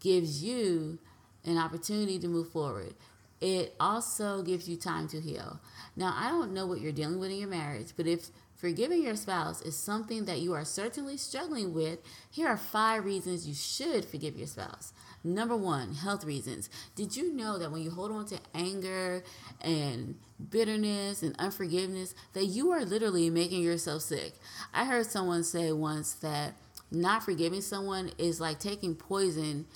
gives 0.00 0.42
you 0.42 0.98
an 1.44 1.58
opportunity 1.58 2.18
to 2.18 2.28
move 2.28 2.50
forward. 2.50 2.94
It 3.40 3.74
also 3.78 4.42
gives 4.42 4.68
you 4.68 4.76
time 4.76 5.08
to 5.08 5.20
heal. 5.20 5.60
Now, 5.94 6.14
I 6.16 6.30
don't 6.30 6.52
know 6.52 6.66
what 6.66 6.80
you're 6.80 6.92
dealing 6.92 7.18
with 7.18 7.30
in 7.30 7.38
your 7.38 7.48
marriage, 7.48 7.92
but 7.96 8.06
if 8.06 8.30
forgiving 8.56 9.02
your 9.02 9.16
spouse 9.16 9.60
is 9.60 9.76
something 9.76 10.24
that 10.24 10.40
you 10.40 10.54
are 10.54 10.64
certainly 10.64 11.16
struggling 11.16 11.74
with, 11.74 11.98
here 12.30 12.48
are 12.48 12.56
five 12.56 13.04
reasons 13.04 13.46
you 13.46 13.54
should 13.54 14.04
forgive 14.04 14.36
your 14.36 14.46
spouse. 14.46 14.92
Number 15.22 15.56
one, 15.56 15.94
health 15.94 16.24
reasons. 16.24 16.70
Did 16.94 17.16
you 17.16 17.32
know 17.34 17.58
that 17.58 17.72
when 17.72 17.82
you 17.82 17.90
hold 17.90 18.12
on 18.12 18.26
to 18.26 18.38
anger 18.54 19.22
and 19.60 20.14
bitterness 20.50 21.22
and 21.22 21.34
unforgiveness, 21.38 22.14
that 22.32 22.46
you 22.46 22.70
are 22.70 22.84
literally 22.84 23.28
making 23.28 23.62
yourself 23.62 24.02
sick? 24.02 24.34
I 24.72 24.84
heard 24.84 25.06
someone 25.06 25.42
say 25.44 25.72
once 25.72 26.14
that 26.14 26.54
not 26.90 27.24
forgiving 27.24 27.60
someone 27.60 28.12
is 28.18 28.40
like 28.40 28.60
taking 28.60 28.94
poison 28.94 29.66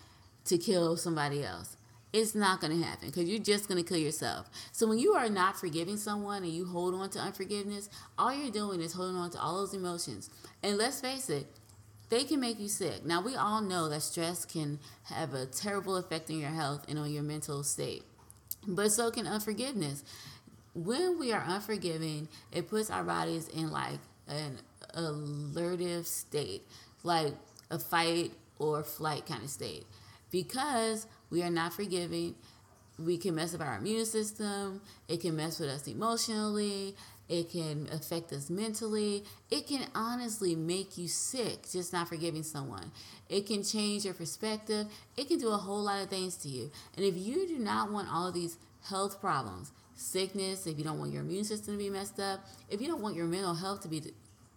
to 0.44 0.56
kill 0.56 0.96
somebody 0.96 1.44
else. 1.44 1.76
It's 2.12 2.34
not 2.34 2.60
going 2.60 2.78
to 2.78 2.84
happen 2.84 3.08
because 3.08 3.28
you're 3.28 3.38
just 3.38 3.68
going 3.68 3.82
to 3.82 3.88
kill 3.88 3.98
yourself. 3.98 4.50
So 4.72 4.88
when 4.88 4.98
you 4.98 5.12
are 5.12 5.28
not 5.28 5.58
forgiving 5.58 5.96
someone 5.96 6.42
and 6.42 6.52
you 6.52 6.66
hold 6.66 6.94
on 6.94 7.08
to 7.10 7.20
unforgiveness, 7.20 7.88
all 8.18 8.34
you're 8.34 8.50
doing 8.50 8.80
is 8.80 8.94
holding 8.94 9.16
on 9.16 9.30
to 9.30 9.40
all 9.40 9.58
those 9.58 9.74
emotions. 9.74 10.28
And 10.62 10.76
let's 10.76 11.00
face 11.00 11.30
it, 11.30 11.46
they 12.08 12.24
can 12.24 12.40
make 12.40 12.58
you 12.58 12.68
sick. 12.68 13.04
Now, 13.04 13.22
we 13.22 13.36
all 13.36 13.60
know 13.60 13.88
that 13.88 14.02
stress 14.02 14.44
can 14.44 14.80
have 15.04 15.32
a 15.34 15.46
terrible 15.46 15.96
effect 15.96 16.28
on 16.30 16.38
your 16.38 16.50
health 16.50 16.84
and 16.88 16.98
on 16.98 17.12
your 17.12 17.22
mental 17.22 17.62
state, 17.62 18.02
but 18.66 18.90
so 18.90 19.12
can 19.12 19.28
unforgiveness. 19.28 20.02
When 20.74 21.20
we 21.20 21.32
are 21.32 21.44
unforgiving, 21.46 22.28
it 22.50 22.68
puts 22.68 22.90
our 22.90 23.04
bodies 23.04 23.46
in 23.48 23.70
like 23.70 24.00
an 24.26 24.58
alertive 24.94 26.08
state, 26.08 26.66
like 27.04 27.34
a 27.70 27.78
fight 27.78 28.32
or 28.58 28.82
flight 28.82 29.26
kind 29.26 29.44
of 29.44 29.50
state, 29.50 29.86
because 30.32 31.06
we 31.30 31.42
are 31.42 31.50
not 31.50 31.72
forgiving. 31.72 32.34
We 32.98 33.16
can 33.16 33.34
mess 33.34 33.54
up 33.54 33.62
our 33.62 33.78
immune 33.78 34.04
system. 34.04 34.82
It 35.08 35.20
can 35.20 35.36
mess 35.36 35.58
with 35.58 35.70
us 35.70 35.86
emotionally. 35.86 36.94
It 37.30 37.50
can 37.50 37.88
affect 37.92 38.32
us 38.32 38.50
mentally. 38.50 39.22
It 39.50 39.68
can 39.68 39.86
honestly 39.94 40.56
make 40.56 40.98
you 40.98 41.06
sick 41.06 41.70
just 41.70 41.92
not 41.92 42.08
forgiving 42.08 42.42
someone. 42.42 42.90
It 43.28 43.46
can 43.46 43.62
change 43.62 44.04
your 44.04 44.14
perspective. 44.14 44.88
It 45.16 45.28
can 45.28 45.38
do 45.38 45.50
a 45.50 45.56
whole 45.56 45.84
lot 45.84 46.02
of 46.02 46.10
things 46.10 46.36
to 46.38 46.48
you. 46.48 46.72
And 46.96 47.06
if 47.06 47.16
you 47.16 47.46
do 47.46 47.58
not 47.58 47.92
want 47.92 48.08
all 48.12 48.32
these 48.32 48.58
health 48.82 49.20
problems, 49.20 49.70
sickness, 49.94 50.66
if 50.66 50.76
you 50.76 50.82
don't 50.82 50.98
want 50.98 51.12
your 51.12 51.22
immune 51.22 51.44
system 51.44 51.74
to 51.74 51.78
be 51.78 51.88
messed 51.88 52.18
up, 52.18 52.44
if 52.68 52.80
you 52.80 52.88
don't 52.88 53.00
want 53.00 53.14
your 53.14 53.26
mental 53.26 53.54
health 53.54 53.82
to 53.82 53.88
be 53.88 54.02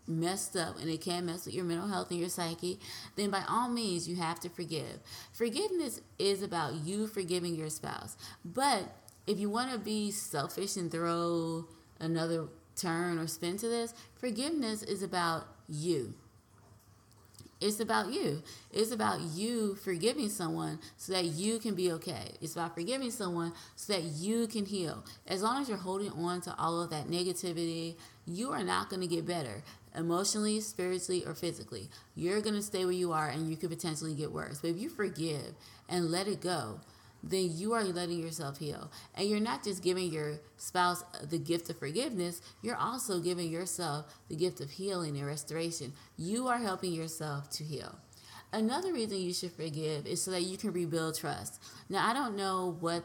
messed 0.07 0.55
up 0.55 0.79
and 0.79 0.89
it 0.89 1.01
can 1.01 1.25
mess 1.25 1.45
with 1.45 1.55
your 1.55 1.65
mental 1.65 1.88
health 1.88 2.12
and 2.12 2.19
your 2.19 2.29
psyche, 2.29 2.79
then 3.15 3.29
by 3.29 3.43
all 3.48 3.69
means 3.69 4.07
you 4.07 4.15
have 4.15 4.39
to 4.41 4.50
forgive. 4.50 5.00
Forgiveness 5.31 6.01
is 6.19 6.43
about 6.43 6.74
you 6.74 7.07
forgiving 7.07 7.55
your 7.55 7.69
spouse. 7.69 8.17
But 8.43 8.83
if 9.27 9.39
you 9.39 9.50
want 9.50 9.72
to 9.72 9.77
be 9.77 10.12
selfish 10.12 10.75
and 10.75 10.91
throw 10.91 11.65
another 12.00 12.48
turn 12.75 13.17
or 13.17 13.27
spin 13.27 13.57
to 13.57 13.67
this. 13.67 13.93
Forgiveness 14.15 14.83
is 14.83 15.03
about 15.03 15.48
you. 15.67 16.13
It's 17.62 17.79
about 17.79 18.12
you. 18.12 18.43
It's 18.72 18.91
about 18.91 19.22
you 19.22 19.75
forgiving 19.75 20.27
someone 20.27 20.79
so 20.98 21.13
that 21.13 21.24
you 21.24 21.60
can 21.60 21.75
be 21.75 21.93
okay. 21.93 22.31
It's 22.41 22.53
about 22.53 22.75
forgiving 22.75 23.10
someone 23.10 23.53
so 23.77 23.93
that 23.93 24.03
you 24.03 24.48
can 24.48 24.65
heal. 24.65 25.05
As 25.27 25.41
long 25.41 25.62
as 25.62 25.69
you're 25.69 25.77
holding 25.77 26.12
on 26.12 26.41
to 26.41 26.53
all 26.57 26.81
of 26.81 26.89
that 26.89 27.07
negativity, 27.07 27.95
you 28.25 28.51
are 28.51 28.63
not 28.63 28.89
going 28.89 29.01
to 29.01 29.08
get 29.08 29.25
better 29.25 29.63
emotionally, 29.95 30.60
spiritually, 30.60 31.23
or 31.25 31.34
physically. 31.34 31.89
You're 32.15 32.41
going 32.41 32.56
to 32.56 32.62
stay 32.62 32.86
where 32.86 32.93
you 32.93 33.12
are 33.12 33.29
and 33.29 33.49
you 33.49 33.58
could 33.58 33.69
potentially 33.69 34.13
get 34.13 34.32
worse. 34.32 34.60
But 34.60 34.71
if 34.71 34.77
you 34.77 34.89
forgive 34.89 35.53
and 35.89 36.12
let 36.12 36.27
it 36.27 36.41
go, 36.41 36.79
then 37.23 37.49
you 37.53 37.73
are 37.73 37.84
letting 37.84 38.19
yourself 38.19 38.58
heal. 38.58 38.91
And 39.15 39.29
you're 39.29 39.39
not 39.39 39.63
just 39.63 39.82
giving 39.82 40.12
your 40.12 40.39
spouse 40.58 41.03
the 41.23 41.38
gift 41.39 41.69
of 41.69 41.79
forgiveness, 41.79 42.41
you're 42.62 42.75
also 42.75 43.19
giving 43.19 43.49
yourself 43.49 44.13
the 44.27 44.36
gift 44.36 44.60
of 44.60 44.71
healing 44.71 45.17
and 45.17 45.25
restoration. 45.25 45.93
You 46.17 46.47
are 46.47 46.58
helping 46.58 46.91
yourself 46.91 47.49
to 47.51 47.63
heal. 47.63 47.97
Another 48.51 48.93
reason 48.93 49.17
you 49.17 49.34
should 49.34 49.53
forgive 49.53 50.06
is 50.06 50.21
so 50.21 50.29
that 50.32 50.43
you 50.43 50.58
can 50.58 50.73
rebuild 50.73 51.17
trust. 51.17 51.60
Now, 51.89 52.08
I 52.08 52.13
don't 52.13 52.36
know 52.36 52.77
what 52.79 53.03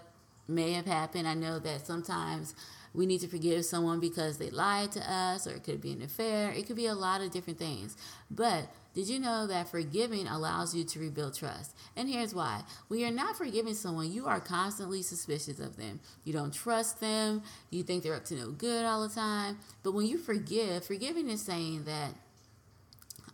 may 0.48 0.72
have 0.72 0.86
happened. 0.86 1.28
I 1.28 1.34
know 1.34 1.58
that 1.58 1.86
sometimes 1.86 2.54
we 2.94 3.06
need 3.06 3.20
to 3.20 3.28
forgive 3.28 3.64
someone 3.64 4.00
because 4.00 4.38
they 4.38 4.50
lied 4.50 4.92
to 4.92 5.12
us, 5.12 5.46
or 5.46 5.50
it 5.52 5.64
could 5.64 5.80
be 5.80 5.92
an 5.92 6.02
affair. 6.02 6.50
It 6.50 6.66
could 6.66 6.76
be 6.76 6.86
a 6.86 6.94
lot 6.94 7.20
of 7.20 7.30
different 7.30 7.58
things. 7.58 7.96
But 8.30 8.68
did 8.94 9.08
you 9.08 9.20
know 9.20 9.46
that 9.46 9.68
forgiving 9.68 10.26
allows 10.26 10.74
you 10.74 10.84
to 10.84 10.98
rebuild 10.98 11.36
trust? 11.36 11.76
And 11.96 12.08
here's 12.08 12.34
why. 12.34 12.62
When 12.88 12.98
you're 12.98 13.10
not 13.10 13.36
forgiving 13.36 13.74
someone, 13.74 14.10
you 14.10 14.26
are 14.26 14.40
constantly 14.40 15.02
suspicious 15.02 15.60
of 15.60 15.76
them. 15.76 16.00
You 16.24 16.32
don't 16.32 16.52
trust 16.52 17.00
them. 17.00 17.42
You 17.70 17.82
think 17.82 18.02
they're 18.02 18.14
up 18.14 18.24
to 18.26 18.34
no 18.34 18.50
good 18.50 18.84
all 18.84 19.06
the 19.06 19.14
time. 19.14 19.58
But 19.82 19.92
when 19.92 20.06
you 20.06 20.18
forgive, 20.18 20.84
forgiving 20.84 21.28
is 21.28 21.42
saying 21.42 21.84
that 21.84 22.14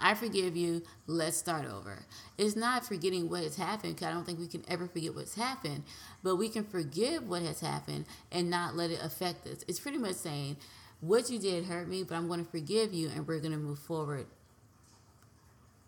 I 0.00 0.14
forgive 0.14 0.56
you. 0.56 0.82
Let's 1.06 1.36
start 1.36 1.66
over. 1.66 2.04
It's 2.38 2.56
not 2.56 2.86
forgetting 2.86 3.28
what 3.28 3.42
has 3.42 3.56
happened 3.56 3.94
because 3.94 4.08
I 4.08 4.12
don't 4.12 4.24
think 4.24 4.38
we 4.38 4.46
can 4.46 4.64
ever 4.68 4.86
forget 4.86 5.14
what's 5.14 5.34
happened, 5.34 5.84
but 6.22 6.36
we 6.36 6.48
can 6.48 6.64
forgive 6.64 7.28
what 7.28 7.42
has 7.42 7.60
happened 7.60 8.06
and 8.32 8.50
not 8.50 8.76
let 8.76 8.90
it 8.90 9.00
affect 9.02 9.46
us. 9.46 9.64
It's 9.68 9.80
pretty 9.80 9.98
much 9.98 10.14
saying, 10.14 10.56
what 11.00 11.30
you 11.30 11.38
did 11.38 11.64
hurt 11.64 11.88
me, 11.88 12.02
but 12.02 12.14
I'm 12.14 12.28
going 12.28 12.44
to 12.44 12.50
forgive 12.50 12.94
you 12.94 13.10
and 13.14 13.26
we're 13.26 13.40
going 13.40 13.52
to 13.52 13.58
move 13.58 13.78
forward 13.78 14.26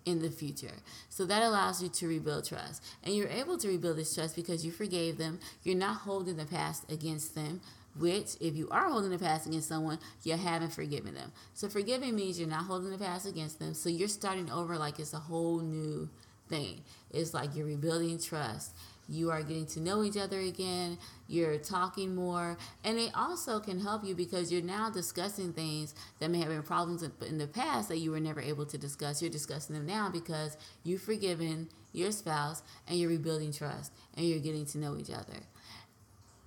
in 0.04 0.22
the 0.22 0.30
future. 0.30 0.74
So 1.08 1.26
that 1.26 1.42
allows 1.42 1.82
you 1.82 1.88
to 1.88 2.06
rebuild 2.06 2.46
trust. 2.46 2.82
And 3.02 3.14
you're 3.14 3.28
able 3.28 3.58
to 3.58 3.68
rebuild 3.68 3.96
this 3.96 4.14
trust 4.14 4.36
because 4.36 4.64
you 4.64 4.70
forgave 4.70 5.18
them. 5.18 5.40
You're 5.64 5.76
not 5.76 5.98
holding 5.98 6.36
the 6.36 6.44
past 6.44 6.90
against 6.90 7.34
them 7.34 7.60
which 7.98 8.36
if 8.40 8.56
you 8.56 8.68
are 8.70 8.88
holding 8.88 9.10
the 9.10 9.18
past 9.18 9.46
against 9.46 9.68
someone, 9.68 9.98
you 10.22 10.36
haven't 10.36 10.72
forgiven 10.72 11.14
them. 11.14 11.32
So 11.54 11.68
forgiving 11.68 12.14
means 12.14 12.38
you're 12.38 12.48
not 12.48 12.64
holding 12.64 12.90
the 12.90 12.98
past 12.98 13.26
against 13.26 13.58
them. 13.58 13.74
So 13.74 13.88
you're 13.88 14.08
starting 14.08 14.50
over 14.50 14.76
like 14.76 14.98
it's 14.98 15.14
a 15.14 15.18
whole 15.18 15.60
new 15.60 16.08
thing. 16.48 16.82
It's 17.10 17.34
like 17.34 17.54
you're 17.56 17.66
rebuilding 17.66 18.18
trust. 18.18 18.74
You 19.08 19.30
are 19.30 19.42
getting 19.42 19.66
to 19.66 19.80
know 19.80 20.02
each 20.02 20.16
other 20.16 20.40
again. 20.40 20.98
You're 21.28 21.58
talking 21.58 22.14
more. 22.14 22.58
And 22.84 22.98
it 22.98 23.12
also 23.14 23.60
can 23.60 23.78
help 23.78 24.04
you 24.04 24.16
because 24.16 24.50
you're 24.50 24.62
now 24.62 24.90
discussing 24.90 25.52
things 25.52 25.94
that 26.18 26.30
may 26.30 26.38
have 26.38 26.48
been 26.48 26.62
problems 26.62 27.04
in 27.04 27.38
the 27.38 27.46
past 27.46 27.88
that 27.88 27.98
you 27.98 28.10
were 28.10 28.20
never 28.20 28.40
able 28.40 28.66
to 28.66 28.76
discuss. 28.76 29.22
You're 29.22 29.30
discussing 29.30 29.76
them 29.76 29.86
now 29.86 30.10
because 30.10 30.56
you've 30.82 31.02
forgiven 31.02 31.68
your 31.92 32.10
spouse 32.10 32.62
and 32.88 32.98
you're 32.98 33.08
rebuilding 33.08 33.52
trust 33.52 33.92
and 34.16 34.26
you're 34.26 34.40
getting 34.40 34.66
to 34.66 34.78
know 34.78 34.96
each 34.98 35.10
other 35.10 35.38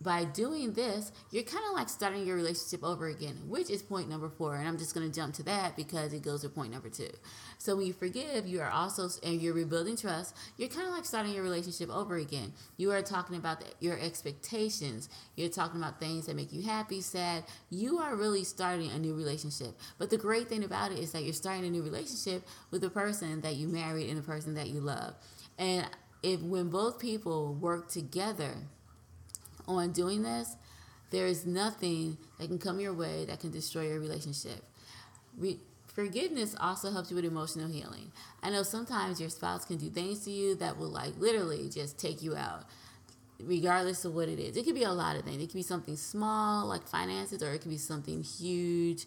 by 0.01 0.23
doing 0.23 0.73
this, 0.73 1.12
you're 1.31 1.43
kind 1.43 1.63
of 1.67 1.73
like 1.73 1.89
starting 1.89 2.25
your 2.25 2.35
relationship 2.35 2.83
over 2.83 3.07
again, 3.07 3.35
which 3.47 3.69
is 3.69 3.81
point 3.81 4.09
number 4.09 4.29
four. 4.29 4.55
And 4.55 4.67
I'm 4.67 4.77
just 4.77 4.93
going 4.93 5.09
to 5.09 5.13
jump 5.13 5.33
to 5.35 5.43
that 5.43 5.75
because 5.75 6.13
it 6.13 6.21
goes 6.21 6.41
to 6.41 6.49
point 6.49 6.71
number 6.71 6.89
two. 6.89 7.09
So 7.57 7.75
when 7.75 7.88
you 7.88 7.93
forgive, 7.93 8.47
you 8.47 8.62
are 8.62 8.69
also, 8.69 9.09
and 9.23 9.41
you're 9.41 9.53
rebuilding 9.53 9.97
trust, 9.97 10.35
you're 10.57 10.69
kind 10.69 10.88
of 10.88 10.93
like 10.93 11.03
starting 11.03 11.33
your 11.33 11.43
relationship 11.43 11.89
over 11.89 12.15
again. 12.15 12.53
You 12.77 12.91
are 12.91 13.01
talking 13.01 13.35
about 13.35 13.59
the, 13.59 13.67
your 13.81 13.99
expectations. 13.99 15.09
You're 15.35 15.49
talking 15.49 15.81
about 15.81 15.99
things 15.99 16.27
that 16.27 16.35
make 16.35 16.53
you 16.53 16.62
happy, 16.62 17.01
sad. 17.01 17.43
You 17.69 17.99
are 17.99 18.15
really 18.15 18.45
starting 18.45 18.91
a 18.91 18.99
new 18.99 19.13
relationship. 19.13 19.77
But 19.97 20.09
the 20.09 20.17
great 20.17 20.47
thing 20.47 20.63
about 20.63 20.93
it 20.93 20.99
is 20.99 21.12
that 21.12 21.23
you're 21.23 21.33
starting 21.33 21.65
a 21.65 21.69
new 21.69 21.83
relationship 21.83 22.43
with 22.71 22.81
the 22.81 22.89
person 22.89 23.41
that 23.41 23.57
you 23.57 23.67
married 23.67 24.09
and 24.09 24.17
the 24.17 24.23
person 24.23 24.53
that 24.53 24.69
you 24.69 24.79
love. 24.79 25.15
And 25.57 25.85
if 26.23 26.41
when 26.41 26.69
both 26.69 26.99
people 26.99 27.53
work 27.53 27.89
together, 27.89 28.55
on 29.77 29.91
doing 29.91 30.23
this, 30.23 30.55
there 31.12 31.25
is 31.25 31.45
nothing 31.45 32.17
that 32.39 32.47
can 32.47 32.60
come 32.60 32.79
your 32.79 32.93
way 32.93 33.25
that 33.25 33.39
can 33.39 33.51
destroy 33.51 33.88
your 33.88 33.99
relationship. 33.99 34.63
Re- 35.38 35.60
forgiveness 35.88 36.55
also 36.60 36.91
helps 36.91 37.10
you 37.10 37.15
with 37.15 37.25
emotional 37.25 37.67
healing. 37.69 38.12
I 38.43 38.49
know 38.49 38.63
sometimes 38.63 39.19
your 39.19 39.29
spouse 39.29 39.65
can 39.65 39.77
do 39.77 39.89
things 39.89 40.23
to 40.25 40.32
you 40.32 40.55
that 40.55 40.77
will 40.77 40.89
like 40.89 41.17
literally 41.17 41.69
just 41.69 41.97
take 41.97 42.21
you 42.21 42.36
out, 42.36 42.65
regardless 43.39 44.05
of 44.05 44.13
what 44.13 44.29
it 44.29 44.39
is. 44.39 44.55
It 44.55 44.65
could 44.65 44.75
be 44.75 44.84
a 44.84 44.91
lot 44.91 45.15
of 45.15 45.23
things. 45.23 45.41
It 45.41 45.47
could 45.47 45.55
be 45.55 45.63
something 45.63 45.95
small 45.95 46.67
like 46.67 46.88
finances, 46.88 47.41
or 47.41 47.53
it 47.53 47.62
could 47.62 47.71
be 47.71 47.77
something 47.77 48.23
huge 48.23 49.05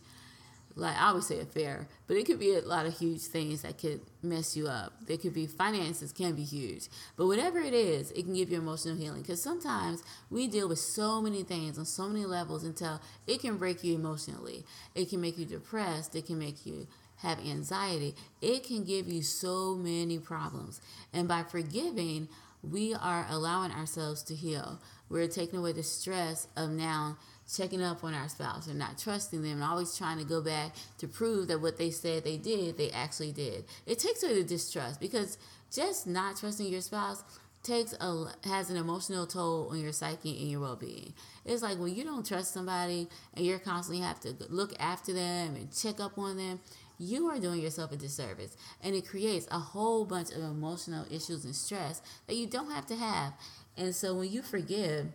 like 0.74 0.96
I 0.96 1.08
always 1.08 1.26
say 1.26 1.40
affair, 1.40 1.88
but 2.06 2.16
it 2.16 2.26
could 2.26 2.38
be 2.38 2.54
a 2.54 2.60
lot 2.62 2.86
of 2.86 2.96
huge 2.98 3.22
things 3.22 3.62
that 3.62 3.78
could 3.78 4.00
mess 4.22 4.56
you 4.56 4.68
up. 4.68 4.92
There 5.06 5.16
could 5.16 5.34
be 5.34 5.46
finances 5.46 6.12
can 6.12 6.34
be 6.34 6.44
huge, 6.44 6.88
but 7.16 7.26
whatever 7.26 7.58
it 7.58 7.74
is, 7.74 8.10
it 8.12 8.24
can 8.24 8.34
give 8.34 8.50
you 8.50 8.58
emotional 8.58 8.96
healing. 8.96 9.22
Because 9.22 9.42
sometimes 9.42 10.02
we 10.30 10.46
deal 10.46 10.68
with 10.68 10.78
so 10.78 11.20
many 11.20 11.42
things 11.42 11.78
on 11.78 11.84
so 11.84 12.08
many 12.08 12.24
levels 12.24 12.64
until 12.64 13.00
it 13.26 13.40
can 13.40 13.56
break 13.56 13.84
you 13.84 13.94
emotionally. 13.94 14.64
It 14.94 15.10
can 15.10 15.20
make 15.20 15.38
you 15.38 15.44
depressed. 15.44 16.16
It 16.16 16.26
can 16.26 16.38
make 16.38 16.64
you 16.64 16.86
have 17.16 17.38
anxiety. 17.38 18.14
It 18.40 18.64
can 18.64 18.84
give 18.84 19.08
you 19.08 19.22
so 19.22 19.74
many 19.74 20.18
problems. 20.18 20.80
And 21.12 21.28
by 21.28 21.42
forgiving, 21.44 22.28
we 22.62 22.94
are 22.94 23.26
allowing 23.28 23.72
ourselves 23.72 24.22
to 24.24 24.34
heal. 24.34 24.80
We're 25.08 25.28
taking 25.28 25.58
away 25.58 25.72
the 25.72 25.82
stress 25.82 26.46
of 26.56 26.70
now 26.70 27.18
checking 27.50 27.82
up 27.82 28.04
on 28.04 28.14
our 28.14 28.28
spouse 28.28 28.66
and 28.66 28.78
not 28.78 28.98
trusting 28.98 29.42
them 29.42 29.52
and 29.52 29.64
always 29.64 29.96
trying 29.96 30.18
to 30.18 30.24
go 30.24 30.40
back 30.40 30.74
to 30.98 31.08
prove 31.08 31.48
that 31.48 31.60
what 31.60 31.78
they 31.78 31.90
said 31.90 32.24
they 32.24 32.36
did, 32.36 32.76
they 32.76 32.90
actually 32.90 33.32
did. 33.32 33.64
It 33.86 33.98
takes 33.98 34.22
away 34.22 34.34
the 34.34 34.44
distrust 34.44 35.00
because 35.00 35.38
just 35.70 36.06
not 36.06 36.36
trusting 36.36 36.66
your 36.66 36.80
spouse 36.80 37.24
takes 37.62 37.92
a 37.94 38.26
has 38.44 38.70
an 38.70 38.76
emotional 38.76 39.26
toll 39.26 39.68
on 39.70 39.80
your 39.80 39.92
psyche 39.92 40.36
and 40.40 40.50
your 40.50 40.60
well-being. 40.60 41.14
It's 41.44 41.62
like 41.62 41.78
when 41.78 41.94
you 41.94 42.04
don't 42.04 42.26
trust 42.26 42.52
somebody 42.52 43.08
and 43.34 43.46
you're 43.46 43.58
constantly 43.58 44.04
have 44.04 44.20
to 44.20 44.34
look 44.48 44.72
after 44.80 45.12
them 45.12 45.54
and 45.54 45.74
check 45.74 46.00
up 46.00 46.18
on 46.18 46.36
them, 46.36 46.60
you 46.98 47.28
are 47.28 47.38
doing 47.38 47.60
yourself 47.60 47.92
a 47.92 47.96
disservice 47.96 48.56
and 48.82 48.94
it 48.94 49.08
creates 49.08 49.46
a 49.50 49.58
whole 49.58 50.04
bunch 50.04 50.30
of 50.30 50.42
emotional 50.42 51.04
issues 51.10 51.44
and 51.44 51.54
stress 51.54 52.02
that 52.26 52.36
you 52.36 52.46
don't 52.46 52.70
have 52.70 52.86
to 52.86 52.96
have. 52.96 53.32
And 53.76 53.94
so 53.94 54.14
when 54.14 54.30
you 54.30 54.42
forgive, 54.42 55.06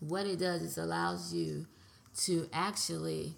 what 0.00 0.26
it 0.26 0.38
does 0.38 0.62
is 0.62 0.78
allows 0.78 1.34
you 1.34 1.66
to 2.24 2.48
actually 2.52 3.34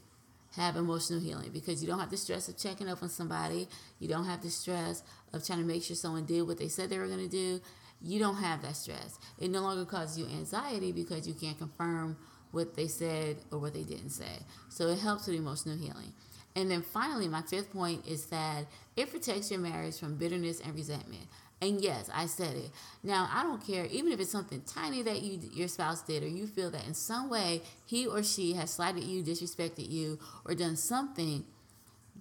have 0.56 0.76
emotional 0.76 1.20
healing 1.20 1.50
because 1.52 1.82
you 1.82 1.88
don't 1.88 2.00
have 2.00 2.10
the 2.10 2.16
stress 2.16 2.48
of 2.48 2.56
checking 2.58 2.88
up 2.88 3.02
on 3.02 3.08
somebody. 3.08 3.68
You 3.98 4.08
don't 4.08 4.24
have 4.24 4.42
the 4.42 4.50
stress 4.50 5.02
of 5.32 5.46
trying 5.46 5.60
to 5.60 5.64
make 5.64 5.82
sure 5.82 5.94
someone 5.94 6.24
did 6.24 6.42
what 6.42 6.58
they 6.58 6.68
said 6.68 6.90
they 6.90 6.98
were 6.98 7.06
going 7.06 7.18
to 7.18 7.28
do. 7.28 7.60
You 8.02 8.18
don't 8.18 8.36
have 8.36 8.62
that 8.62 8.76
stress. 8.76 9.18
It 9.38 9.50
no 9.50 9.60
longer 9.60 9.84
causes 9.84 10.18
you 10.18 10.26
anxiety 10.26 10.90
because 10.90 11.28
you 11.28 11.34
can't 11.34 11.58
confirm 11.58 12.16
what 12.50 12.74
they 12.74 12.88
said 12.88 13.36
or 13.52 13.58
what 13.58 13.74
they 13.74 13.84
didn't 13.84 14.10
say. 14.10 14.44
So 14.70 14.88
it 14.88 14.98
helps 14.98 15.26
with 15.26 15.36
emotional 15.36 15.76
healing. 15.76 16.12
And 16.56 16.70
then 16.70 16.82
finally, 16.82 17.28
my 17.28 17.42
fifth 17.42 17.72
point 17.72 18.06
is 18.06 18.26
that 18.26 18.66
it 18.96 19.10
protects 19.10 19.50
your 19.50 19.60
marriage 19.60 19.98
from 19.98 20.16
bitterness 20.16 20.60
and 20.60 20.74
resentment. 20.74 21.22
And 21.62 21.82
yes, 21.82 22.08
I 22.12 22.26
said 22.26 22.56
it. 22.56 22.70
Now, 23.02 23.28
I 23.32 23.42
don't 23.42 23.64
care, 23.64 23.84
even 23.86 24.12
if 24.12 24.20
it's 24.20 24.30
something 24.30 24.62
tiny 24.66 25.02
that 25.02 25.20
you 25.20 25.38
your 25.52 25.68
spouse 25.68 26.02
did, 26.02 26.22
or 26.22 26.28
you 26.28 26.46
feel 26.46 26.70
that 26.70 26.86
in 26.86 26.94
some 26.94 27.28
way 27.28 27.60
he 27.84 28.06
or 28.06 28.22
she 28.22 28.54
has 28.54 28.70
slighted 28.70 29.04
you, 29.04 29.22
disrespected 29.22 29.90
you, 29.90 30.18
or 30.46 30.54
done 30.54 30.76
something 30.76 31.44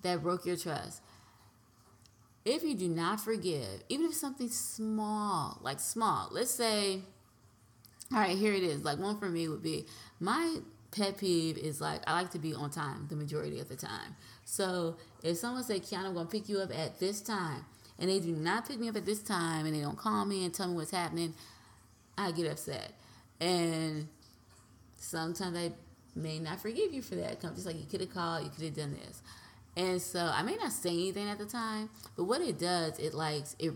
that 0.01 0.21
broke 0.21 0.45
your 0.45 0.57
trust. 0.57 1.01
If 2.43 2.63
you 2.63 2.75
do 2.75 2.89
not 2.89 3.19
forgive, 3.19 3.83
even 3.87 4.07
if 4.07 4.13
something 4.13 4.49
small, 4.49 5.59
like 5.61 5.79
small, 5.79 6.29
let's 6.31 6.51
say, 6.51 7.01
all 8.11 8.19
right, 8.19 8.37
here 8.37 8.53
it 8.53 8.63
is. 8.63 8.83
Like 8.83 8.97
one 8.99 9.19
for 9.19 9.29
me 9.29 9.47
would 9.47 9.63
be 9.63 9.85
my 10.19 10.57
pet 10.91 11.17
peeve 11.17 11.57
is 11.57 11.79
like 11.79 12.01
I 12.07 12.13
like 12.13 12.31
to 12.31 12.39
be 12.39 12.53
on 12.53 12.71
time 12.71 13.05
the 13.09 13.15
majority 13.15 13.59
of 13.59 13.69
the 13.69 13.75
time. 13.75 14.15
So 14.45 14.97
if 15.23 15.37
someone 15.37 15.63
say, 15.63 15.79
Kiana, 15.79 16.05
I'm 16.07 16.13
gonna 16.13 16.27
pick 16.27 16.49
you 16.49 16.59
up 16.59 16.71
at 16.75 16.99
this 16.99 17.21
time 17.21 17.65
and 17.99 18.09
they 18.09 18.19
do 18.19 18.31
not 18.31 18.67
pick 18.67 18.79
me 18.79 18.89
up 18.89 18.95
at 18.95 19.05
this 19.05 19.21
time 19.21 19.65
and 19.65 19.75
they 19.75 19.81
don't 19.81 19.97
call 19.97 20.25
me 20.25 20.45
and 20.45 20.53
tell 20.53 20.67
me 20.67 20.75
what's 20.75 20.91
happening, 20.91 21.33
I 22.17 22.31
get 22.31 22.51
upset. 22.51 22.93
And 23.39 24.07
sometimes 24.97 25.57
I 25.57 25.71
may 26.15 26.39
not 26.39 26.61
forgive 26.61 26.93
you 26.93 27.01
for 27.01 27.15
that. 27.15 27.41
Come 27.41 27.53
just 27.55 27.65
like 27.65 27.77
you 27.77 27.85
could 27.89 28.01
have 28.01 28.13
called, 28.13 28.43
you 28.43 28.49
could 28.49 28.65
have 28.65 28.75
done 28.75 28.97
this. 29.05 29.21
And 29.77 30.01
so 30.01 30.31
I 30.33 30.41
may 30.41 30.55
not 30.55 30.71
say 30.71 30.89
anything 30.89 31.29
at 31.29 31.37
the 31.37 31.45
time, 31.45 31.89
but 32.15 32.25
what 32.25 32.41
it 32.41 32.59
does, 32.59 32.97
it 32.99 33.13
likes 33.13 33.55
it 33.59 33.73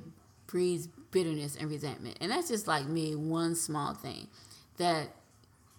breeds 0.47 0.87
bitterness 1.11 1.55
and 1.55 1.69
resentment. 1.69 2.17
And 2.19 2.31
that's 2.31 2.49
just 2.49 2.67
like 2.67 2.85
me, 2.87 3.15
one 3.15 3.55
small 3.55 3.93
thing 3.93 4.27
that 4.77 5.07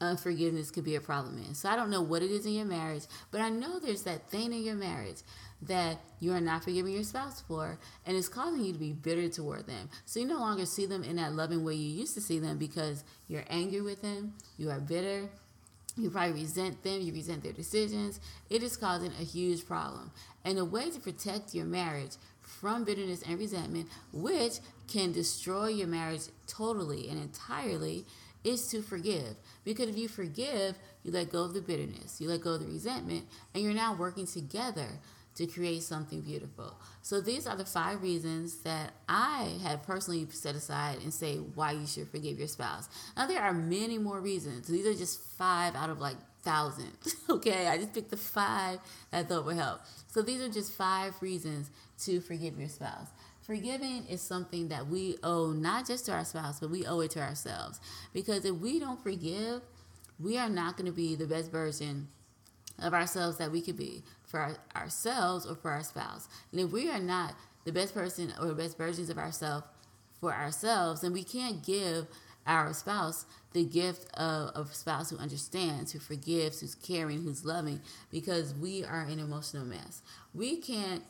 unforgiveness 0.00 0.70
could 0.70 0.84
be 0.84 0.94
a 0.94 1.00
problem 1.00 1.38
in. 1.46 1.54
So 1.54 1.68
I 1.68 1.76
don't 1.76 1.90
know 1.90 2.02
what 2.02 2.22
it 2.22 2.30
is 2.30 2.46
in 2.46 2.52
your 2.52 2.64
marriage, 2.64 3.04
but 3.30 3.40
I 3.40 3.48
know 3.48 3.78
there's 3.78 4.02
that 4.02 4.28
thing 4.30 4.52
in 4.52 4.62
your 4.62 4.74
marriage 4.74 5.18
that 5.66 5.98
you 6.20 6.32
are 6.32 6.40
not 6.40 6.64
forgiving 6.64 6.94
your 6.94 7.04
spouse 7.04 7.42
for, 7.42 7.78
and 8.06 8.16
it's 8.16 8.28
causing 8.28 8.64
you 8.64 8.72
to 8.72 8.78
be 8.78 8.92
bitter 8.92 9.28
toward 9.28 9.66
them. 9.66 9.88
So 10.04 10.20
you 10.20 10.26
no 10.26 10.38
longer 10.38 10.66
see 10.66 10.86
them 10.86 11.04
in 11.04 11.16
that 11.16 11.32
loving 11.32 11.64
way 11.64 11.74
you 11.74 12.00
used 12.00 12.14
to 12.14 12.20
see 12.20 12.38
them 12.38 12.58
because 12.58 13.04
you're 13.28 13.44
angry 13.48 13.80
with 13.80 14.02
them, 14.02 14.34
you 14.56 14.70
are 14.70 14.80
bitter, 14.80 15.28
you 15.96 16.10
probably 16.10 16.42
resent 16.42 16.82
them, 16.82 17.00
you 17.00 17.12
resent 17.12 17.42
their 17.42 17.52
decisions. 17.52 18.20
It 18.50 18.62
is 18.62 18.76
causing 18.76 19.12
a 19.12 19.24
huge 19.24 19.66
problem. 19.66 20.10
And 20.44 20.58
a 20.58 20.64
way 20.64 20.90
to 20.90 21.00
protect 21.00 21.54
your 21.54 21.66
marriage 21.66 22.16
from 22.40 22.84
bitterness 22.84 23.22
and 23.22 23.38
resentment, 23.38 23.88
which 24.12 24.54
can 24.88 25.12
destroy 25.12 25.68
your 25.68 25.86
marriage 25.86 26.22
totally 26.46 27.08
and 27.08 27.20
entirely, 27.20 28.04
is 28.42 28.66
to 28.68 28.82
forgive. 28.82 29.36
Because 29.64 29.88
if 29.88 29.96
you 29.96 30.08
forgive, 30.08 30.76
you 31.02 31.12
let 31.12 31.30
go 31.30 31.44
of 31.44 31.54
the 31.54 31.62
bitterness, 31.62 32.20
you 32.20 32.28
let 32.28 32.42
go 32.42 32.54
of 32.54 32.60
the 32.60 32.66
resentment, 32.66 33.26
and 33.54 33.62
you're 33.62 33.72
now 33.72 33.94
working 33.94 34.26
together 34.26 34.88
to 35.36 35.46
create 35.46 35.82
something 35.82 36.20
beautiful. 36.20 36.76
So 37.02 37.20
these 37.20 37.46
are 37.46 37.56
the 37.56 37.64
five 37.64 38.02
reasons 38.02 38.58
that 38.62 38.92
I 39.08 39.58
have 39.62 39.82
personally 39.82 40.26
set 40.30 40.54
aside 40.54 40.98
and 41.02 41.12
say 41.12 41.36
why 41.36 41.72
you 41.72 41.86
should 41.86 42.08
forgive 42.08 42.38
your 42.38 42.48
spouse. 42.48 42.88
Now 43.16 43.26
there 43.26 43.42
are 43.42 43.52
many 43.52 43.98
more 43.98 44.20
reasons. 44.20 44.68
These 44.68 44.86
are 44.86 44.94
just 44.94 45.20
five 45.20 45.74
out 45.74 45.90
of 45.90 46.00
like 46.00 46.16
thousands. 46.42 47.16
okay, 47.30 47.66
I 47.66 47.78
just 47.78 47.92
picked 47.92 48.10
the 48.10 48.16
five 48.16 48.78
that 49.10 49.18
I 49.18 49.22
thought 49.24 49.44
would 49.46 49.56
help. 49.56 49.80
So 50.08 50.22
these 50.22 50.40
are 50.40 50.48
just 50.48 50.72
five 50.72 51.14
reasons 51.20 51.70
to 52.04 52.20
forgive 52.20 52.58
your 52.58 52.68
spouse. 52.68 53.08
Forgiving 53.42 54.06
is 54.06 54.22
something 54.22 54.68
that 54.68 54.86
we 54.86 55.16
owe 55.22 55.50
not 55.50 55.86
just 55.86 56.06
to 56.06 56.12
our 56.12 56.24
spouse, 56.24 56.60
but 56.60 56.70
we 56.70 56.86
owe 56.86 57.00
it 57.00 57.10
to 57.12 57.20
ourselves. 57.20 57.78
Because 58.14 58.44
if 58.44 58.54
we 58.54 58.78
don't 58.78 59.02
forgive, 59.02 59.60
we 60.18 60.38
are 60.38 60.48
not 60.48 60.76
going 60.76 60.86
to 60.86 60.92
be 60.92 61.14
the 61.14 61.26
best 61.26 61.50
version 61.50 62.08
of 62.78 62.94
ourselves 62.94 63.38
that 63.38 63.52
we 63.52 63.60
could 63.60 63.76
be 63.76 64.02
for 64.24 64.40
our, 64.40 64.56
ourselves 64.76 65.46
or 65.46 65.54
for 65.54 65.70
our 65.70 65.82
spouse. 65.82 66.28
And 66.50 66.60
if 66.60 66.72
we 66.72 66.90
are 66.90 67.00
not 67.00 67.34
the 67.64 67.72
best 67.72 67.94
person 67.94 68.32
or 68.40 68.48
the 68.48 68.54
best 68.54 68.76
versions 68.76 69.10
of 69.10 69.18
ourselves 69.18 69.66
for 70.20 70.32
ourselves, 70.32 71.00
then 71.00 71.12
we 71.12 71.24
can't 71.24 71.64
give 71.64 72.06
our 72.46 72.72
spouse 72.74 73.24
the 73.52 73.64
gift 73.64 74.12
of, 74.18 74.50
of 74.54 74.70
a 74.70 74.74
spouse 74.74 75.10
who 75.10 75.18
understands, 75.18 75.92
who 75.92 75.98
forgives, 75.98 76.60
who's 76.60 76.74
caring, 76.74 77.22
who's 77.22 77.44
loving, 77.44 77.80
because 78.10 78.54
we 78.54 78.84
are 78.84 79.02
an 79.02 79.18
emotional 79.18 79.64
mess. 79.64 80.02
We 80.34 80.58
can't 80.58 81.02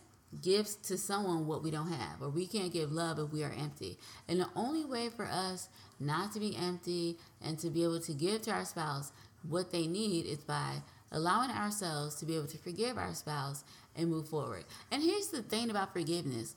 give 0.42 0.68
to 0.82 0.98
someone 0.98 1.46
what 1.46 1.62
we 1.62 1.70
don't 1.70 1.92
have, 1.92 2.20
or 2.20 2.28
we 2.28 2.46
can't 2.46 2.72
give 2.72 2.92
love 2.92 3.18
if 3.18 3.32
we 3.32 3.42
are 3.42 3.54
empty. 3.58 3.98
And 4.28 4.40
the 4.40 4.48
only 4.54 4.84
way 4.84 5.08
for 5.08 5.26
us 5.26 5.68
not 6.00 6.32
to 6.32 6.40
be 6.40 6.56
empty 6.56 7.16
and 7.42 7.58
to 7.60 7.70
be 7.70 7.84
able 7.84 8.00
to 8.00 8.12
give 8.12 8.42
to 8.42 8.50
our 8.50 8.64
spouse 8.64 9.12
what 9.48 9.72
they 9.72 9.86
need 9.86 10.26
is 10.26 10.38
by 10.38 10.82
allowing 11.14 11.50
ourselves 11.50 12.16
to 12.16 12.26
be 12.26 12.36
able 12.36 12.48
to 12.48 12.58
forgive 12.58 12.98
our 12.98 13.14
spouse 13.14 13.64
and 13.96 14.10
move 14.10 14.28
forward. 14.28 14.64
And 14.90 15.02
here's 15.02 15.28
the 15.28 15.42
thing 15.42 15.70
about 15.70 15.92
forgiveness 15.92 16.54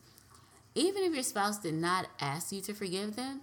even 0.76 1.04
if 1.04 1.13
your 1.13 1.24
spouse 1.24 1.58
did 1.58 1.74
not 1.74 2.06
ask 2.20 2.52
you 2.52 2.62
to 2.62 2.74
forgive 2.74 3.15
them, 3.15 3.41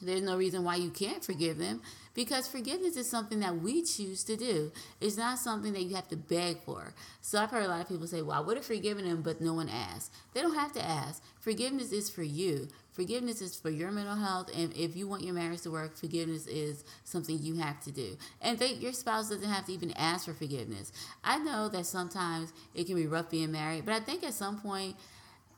there's 0.00 0.22
no 0.22 0.36
reason 0.36 0.64
why 0.64 0.76
you 0.76 0.90
can't 0.90 1.24
forgive 1.24 1.58
them 1.58 1.80
because 2.14 2.46
forgiveness 2.46 2.96
is 2.96 3.10
something 3.10 3.40
that 3.40 3.56
we 3.56 3.82
choose 3.82 4.22
to 4.24 4.36
do. 4.36 4.70
It's 5.00 5.16
not 5.16 5.38
something 5.38 5.72
that 5.72 5.82
you 5.82 5.96
have 5.96 6.08
to 6.08 6.16
beg 6.16 6.60
for. 6.64 6.94
So 7.20 7.40
I've 7.40 7.50
heard 7.50 7.64
a 7.64 7.68
lot 7.68 7.80
of 7.80 7.88
people 7.88 8.06
say, 8.06 8.22
Well, 8.22 8.36
I 8.36 8.40
would 8.40 8.56
have 8.56 8.66
forgiven 8.66 9.08
them, 9.08 9.22
but 9.22 9.40
no 9.40 9.54
one 9.54 9.68
asked. 9.68 10.12
They 10.32 10.40
don't 10.42 10.54
have 10.54 10.72
to 10.74 10.84
ask. 10.84 11.22
Forgiveness 11.40 11.92
is 11.92 12.08
for 12.08 12.22
you. 12.22 12.68
Forgiveness 12.92 13.42
is 13.42 13.56
for 13.56 13.70
your 13.70 13.90
mental 13.90 14.14
health, 14.14 14.50
and 14.56 14.72
if 14.76 14.94
you 14.94 15.08
want 15.08 15.24
your 15.24 15.34
marriage 15.34 15.62
to 15.62 15.70
work, 15.72 15.96
forgiveness 15.96 16.46
is 16.46 16.84
something 17.02 17.36
you 17.40 17.56
have 17.56 17.80
to 17.80 17.90
do. 17.90 18.16
And 18.40 18.56
they, 18.56 18.74
your 18.74 18.92
spouse 18.92 19.30
doesn't 19.30 19.48
have 19.48 19.66
to 19.66 19.72
even 19.72 19.90
ask 19.96 20.26
for 20.26 20.32
forgiveness. 20.32 20.92
I 21.24 21.38
know 21.38 21.68
that 21.70 21.86
sometimes 21.86 22.52
it 22.72 22.86
can 22.86 22.94
be 22.94 23.08
rough 23.08 23.30
being 23.30 23.50
married, 23.50 23.84
but 23.84 23.94
I 23.94 23.98
think 23.98 24.22
at 24.22 24.32
some 24.32 24.60
point, 24.60 24.94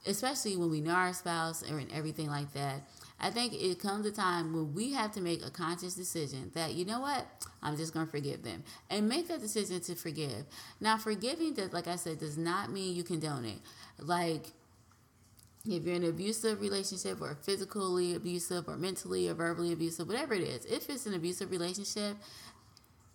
especially 0.07 0.57
when 0.57 0.71
we 0.71 0.81
know 0.81 0.93
our 0.95 1.13
spouse 1.13 1.61
and 1.61 1.93
everything 1.93 2.31
like 2.31 2.55
that, 2.55 2.89
I 3.19 3.31
think 3.31 3.55
it 3.55 3.81
comes 3.81 4.05
a 4.05 4.13
time 4.13 4.53
when 4.53 4.75
we 4.75 4.93
have 4.93 5.13
to 5.13 5.21
make 5.21 5.45
a 5.45 5.51
conscious 5.51 5.95
decision 5.95 6.51
that, 6.55 6.75
you 6.75 6.85
know 6.85 7.01
what, 7.01 7.27
I'm 7.63 7.77
just 7.77 7.95
going 7.95 8.05
to 8.07 8.13
forgive 8.13 8.43
them 8.43 8.63
and 8.91 9.09
make 9.09 9.29
that 9.29 9.41
decision 9.41 9.81
to 9.81 9.95
forgive. 9.95 10.45
Now, 10.81 10.99
forgiving, 10.99 11.55
does, 11.55 11.73
like 11.73 11.89
I 11.89 11.97
said, 11.97 12.19
does 12.19 12.37
not 12.37 12.71
mean 12.71 12.95
you 12.95 13.03
condone 13.03 13.47
it. 13.47 13.59
Like, 13.99 14.53
if 15.65 15.85
you're 15.85 15.95
in 15.95 16.05
an 16.05 16.11
abusive 16.11 16.61
relationship 16.61 17.21
or 17.21 17.35
physically 17.43 18.15
abusive 18.15 18.69
or 18.69 18.77
mentally 18.77 19.29
or 19.29 19.35
verbally 19.35 19.73
abusive, 19.73 20.07
whatever 20.07 20.35
it 20.35 20.43
is, 20.43 20.65
if 20.67 20.89
it's 20.91 21.07
an 21.07 21.15
abusive 21.15 21.51
relationship, 21.51 22.17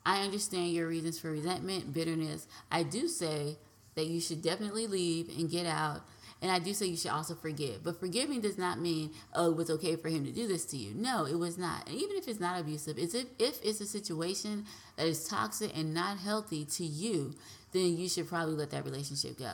I 0.05 0.21
understand 0.23 0.73
your 0.73 0.87
reasons 0.87 1.19
for 1.19 1.31
resentment, 1.31 1.93
bitterness. 1.93 2.47
I 2.71 2.83
do 2.83 3.07
say 3.07 3.57
that 3.95 4.07
you 4.07 4.19
should 4.19 4.41
definitely 4.41 4.87
leave 4.87 5.29
and 5.37 5.49
get 5.49 5.65
out. 5.65 6.01
And 6.41 6.51
I 6.51 6.57
do 6.57 6.73
say 6.73 6.87
you 6.87 6.97
should 6.97 7.11
also 7.11 7.35
forgive. 7.35 7.83
But 7.83 7.99
forgiving 7.99 8.41
does 8.41 8.57
not 8.57 8.79
mean, 8.79 9.11
oh, 9.33 9.51
it 9.51 9.57
was 9.57 9.69
okay 9.69 9.95
for 9.95 10.09
him 10.09 10.25
to 10.25 10.31
do 10.31 10.47
this 10.47 10.65
to 10.65 10.77
you. 10.77 10.93
No, 10.95 11.25
it 11.25 11.37
was 11.37 11.57
not. 11.57 11.87
And 11.87 11.95
even 11.95 12.17
if 12.17 12.27
it's 12.27 12.39
not 12.39 12.59
abusive, 12.59 12.97
it's 12.97 13.13
if, 13.13 13.27
if 13.37 13.63
it's 13.63 13.79
a 13.79 13.85
situation 13.85 14.65
that 14.97 15.05
is 15.05 15.27
toxic 15.27 15.77
and 15.77 15.93
not 15.93 16.17
healthy 16.17 16.65
to 16.65 16.83
you, 16.83 17.35
then 17.73 17.95
you 17.95 18.09
should 18.09 18.27
probably 18.27 18.55
let 18.55 18.71
that 18.71 18.85
relationship 18.85 19.37
go. 19.37 19.51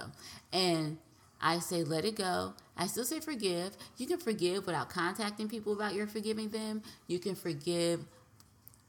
And 0.54 0.98
I 1.42 1.60
say 1.60 1.84
let 1.84 2.06
it 2.06 2.16
go. 2.16 2.54
I 2.78 2.88
still 2.88 3.06
say 3.06 3.20
forgive. 3.20 3.76
You 3.98 4.08
can 4.08 4.18
forgive 4.18 4.66
without 4.66 4.90
contacting 4.90 5.50
people 5.50 5.74
about 5.74 5.94
your 5.94 6.08
forgiving 6.08 6.50
them. 6.50 6.84
You 7.08 7.20
can 7.20 7.36
forgive 7.36 8.06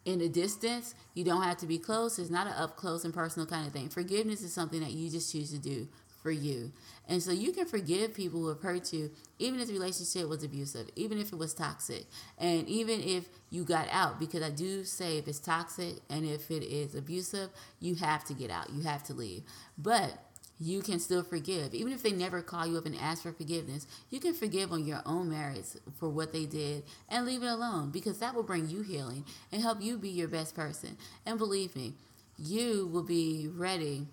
in 0.04 0.20
a 0.20 0.28
distance. 0.28 0.94
You 1.14 1.24
don't 1.24 1.42
have 1.42 1.58
to 1.58 1.66
be 1.66 1.78
close. 1.78 2.18
It's 2.18 2.30
not 2.30 2.46
an 2.46 2.54
up 2.54 2.76
close 2.76 3.04
and 3.04 3.12
personal 3.12 3.46
kind 3.46 3.66
of 3.66 3.72
thing. 3.72 3.88
Forgiveness 3.88 4.42
is 4.42 4.52
something 4.52 4.80
that 4.80 4.92
you 4.92 5.10
just 5.10 5.32
choose 5.32 5.50
to 5.50 5.58
do 5.58 5.88
for 6.22 6.30
you. 6.30 6.72
And 7.08 7.22
so 7.22 7.32
you 7.32 7.52
can 7.52 7.66
forgive 7.66 8.14
people 8.14 8.40
who 8.40 8.48
have 8.48 8.60
hurt 8.60 8.92
you, 8.92 9.10
even 9.38 9.60
if 9.60 9.68
the 9.68 9.72
relationship 9.72 10.28
was 10.28 10.42
abusive, 10.42 10.90
even 10.96 11.18
if 11.18 11.32
it 11.32 11.38
was 11.38 11.54
toxic, 11.54 12.06
and 12.38 12.68
even 12.68 13.00
if 13.00 13.28
you 13.50 13.64
got 13.64 13.88
out. 13.90 14.18
Because 14.20 14.42
I 14.42 14.50
do 14.50 14.84
say 14.84 15.18
if 15.18 15.28
it's 15.28 15.38
toxic 15.38 15.96
and 16.10 16.24
if 16.26 16.50
it 16.50 16.62
is 16.62 16.94
abusive, 16.94 17.50
you 17.80 17.94
have 17.96 18.24
to 18.26 18.34
get 18.34 18.50
out, 18.50 18.70
you 18.70 18.82
have 18.82 19.04
to 19.04 19.14
leave. 19.14 19.42
But 19.76 20.18
you 20.60 20.82
can 20.82 20.98
still 20.98 21.22
forgive. 21.22 21.72
Even 21.72 21.92
if 21.92 22.02
they 22.02 22.10
never 22.10 22.42
call 22.42 22.66
you 22.66 22.76
up 22.78 22.86
and 22.86 22.96
ask 22.96 23.22
for 23.22 23.32
forgiveness, 23.32 23.86
you 24.10 24.20
can 24.20 24.34
forgive 24.34 24.72
on 24.72 24.84
your 24.84 25.02
own 25.06 25.30
merits 25.30 25.76
for 25.98 26.08
what 26.08 26.32
they 26.32 26.46
did 26.46 26.82
and 27.08 27.24
leave 27.24 27.42
it 27.42 27.46
alone 27.46 27.90
because 27.90 28.18
that 28.18 28.34
will 28.34 28.42
bring 28.42 28.68
you 28.68 28.82
healing 28.82 29.24
and 29.52 29.62
help 29.62 29.80
you 29.80 29.96
be 29.96 30.08
your 30.08 30.28
best 30.28 30.54
person. 30.54 30.96
And 31.24 31.38
believe 31.38 31.76
me, 31.76 31.94
you 32.36 32.88
will 32.92 33.04
be 33.04 33.48
ready 33.52 34.06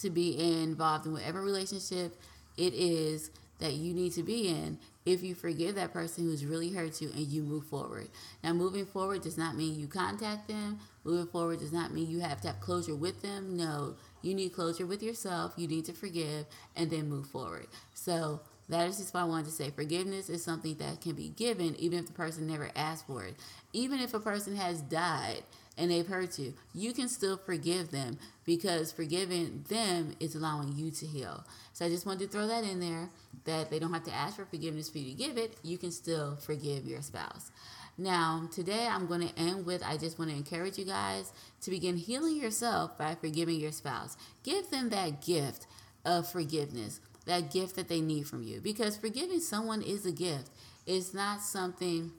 to 0.00 0.10
be 0.10 0.62
involved 0.62 1.06
in 1.06 1.12
whatever 1.12 1.40
relationship 1.40 2.16
it 2.56 2.74
is 2.74 3.30
that 3.58 3.74
you 3.74 3.94
need 3.94 4.12
to 4.12 4.22
be 4.22 4.48
in 4.48 4.78
if 5.06 5.22
you 5.22 5.34
forgive 5.34 5.74
that 5.74 5.92
person 5.92 6.24
who's 6.24 6.44
really 6.44 6.72
hurt 6.72 7.00
you 7.00 7.10
and 7.10 7.26
you 7.26 7.42
move 7.42 7.64
forward. 7.66 8.08
Now, 8.42 8.52
moving 8.52 8.86
forward 8.86 9.22
does 9.22 9.36
not 9.36 9.56
mean 9.56 9.78
you 9.78 9.86
contact 9.86 10.48
them. 10.48 10.78
Moving 11.04 11.26
forward 11.26 11.60
does 11.60 11.72
not 11.72 11.92
mean 11.92 12.10
you 12.10 12.20
have 12.20 12.40
to 12.42 12.48
have 12.48 12.60
closure 12.60 12.96
with 12.96 13.22
them. 13.22 13.56
No, 13.56 13.96
you 14.22 14.34
need 14.34 14.54
closure 14.54 14.86
with 14.86 15.02
yourself. 15.02 15.52
You 15.56 15.68
need 15.68 15.84
to 15.86 15.92
forgive 15.92 16.46
and 16.74 16.90
then 16.90 17.08
move 17.08 17.26
forward. 17.26 17.66
So, 17.92 18.40
that 18.70 18.88
is 18.88 18.96
just 18.96 19.12
what 19.12 19.20
I 19.20 19.24
wanted 19.24 19.46
to 19.46 19.52
say. 19.52 19.70
Forgiveness 19.70 20.30
is 20.30 20.42
something 20.42 20.76
that 20.76 21.02
can 21.02 21.12
be 21.12 21.28
given 21.28 21.76
even 21.76 21.98
if 21.98 22.06
the 22.06 22.12
person 22.12 22.46
never 22.46 22.70
asked 22.74 23.06
for 23.06 23.24
it. 23.24 23.36
Even 23.74 24.00
if 24.00 24.14
a 24.14 24.20
person 24.20 24.56
has 24.56 24.80
died 24.80 25.42
and 25.76 25.90
they've 25.90 26.06
hurt 26.06 26.38
you, 26.38 26.54
you 26.74 26.92
can 26.92 27.08
still 27.08 27.36
forgive 27.36 27.90
them 27.90 28.18
because 28.44 28.92
forgiving 28.92 29.64
them 29.68 30.14
is 30.20 30.34
allowing 30.34 30.72
you 30.76 30.90
to 30.90 31.06
heal. 31.06 31.44
So 31.72 31.84
I 31.84 31.88
just 31.88 32.06
wanted 32.06 32.20
to 32.20 32.28
throw 32.28 32.46
that 32.46 32.64
in 32.64 32.80
there 32.80 33.10
that 33.44 33.70
they 33.70 33.78
don't 33.78 33.92
have 33.92 34.04
to 34.04 34.14
ask 34.14 34.36
for 34.36 34.44
forgiveness 34.44 34.88
for 34.88 34.98
you 34.98 35.10
to 35.10 35.16
give 35.16 35.36
it. 35.36 35.56
You 35.62 35.78
can 35.78 35.90
still 35.90 36.36
forgive 36.36 36.84
your 36.84 37.02
spouse. 37.02 37.50
Now, 37.96 38.48
today 38.52 38.88
I'm 38.90 39.06
going 39.06 39.28
to 39.28 39.38
end 39.38 39.66
with 39.66 39.82
I 39.84 39.96
just 39.96 40.18
want 40.18 40.30
to 40.30 40.36
encourage 40.36 40.78
you 40.78 40.84
guys 40.84 41.32
to 41.62 41.70
begin 41.70 41.96
healing 41.96 42.36
yourself 42.36 42.98
by 42.98 43.14
forgiving 43.14 43.60
your 43.60 43.72
spouse. 43.72 44.16
Give 44.42 44.68
them 44.70 44.90
that 44.90 45.24
gift 45.24 45.66
of 46.04 46.28
forgiveness, 46.28 47.00
that 47.26 47.52
gift 47.52 47.76
that 47.76 47.88
they 47.88 48.00
need 48.00 48.26
from 48.26 48.42
you. 48.42 48.60
Because 48.60 48.96
forgiving 48.96 49.40
someone 49.40 49.80
is 49.80 50.06
a 50.06 50.12
gift, 50.12 50.50
it's 50.86 51.14
not 51.14 51.40
something 51.40 52.12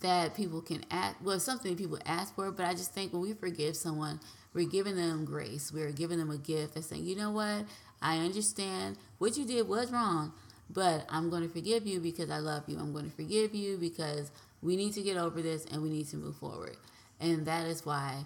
that 0.00 0.34
people 0.34 0.60
can 0.60 0.84
ask 0.90 1.16
well 1.22 1.40
something 1.40 1.76
people 1.76 1.98
ask 2.06 2.34
for 2.34 2.50
but 2.50 2.66
i 2.66 2.72
just 2.72 2.92
think 2.92 3.12
when 3.12 3.22
we 3.22 3.32
forgive 3.32 3.76
someone 3.76 4.20
we're 4.54 4.68
giving 4.68 4.96
them 4.96 5.24
grace 5.24 5.72
we're 5.72 5.92
giving 5.92 6.18
them 6.18 6.30
a 6.30 6.38
gift 6.38 6.74
that's 6.74 6.88
saying 6.88 7.04
you 7.04 7.16
know 7.16 7.30
what 7.30 7.64
i 8.02 8.18
understand 8.18 8.96
what 9.18 9.36
you 9.36 9.46
did 9.46 9.66
was 9.68 9.90
wrong 9.90 10.32
but 10.70 11.06
I'm 11.08 11.30
going 11.30 11.42
to 11.42 11.48
forgive 11.48 11.86
you 11.86 12.00
because 12.00 12.30
I 12.30 12.38
love 12.38 12.64
you. 12.66 12.78
I'm 12.78 12.92
going 12.92 13.04
to 13.04 13.16
forgive 13.16 13.54
you 13.54 13.76
because 13.76 14.30
we 14.62 14.76
need 14.76 14.94
to 14.94 15.02
get 15.02 15.16
over 15.16 15.40
this 15.40 15.64
and 15.66 15.82
we 15.82 15.90
need 15.90 16.08
to 16.08 16.16
move 16.16 16.36
forward. 16.36 16.76
And 17.20 17.46
that 17.46 17.66
is 17.66 17.86
why 17.86 18.24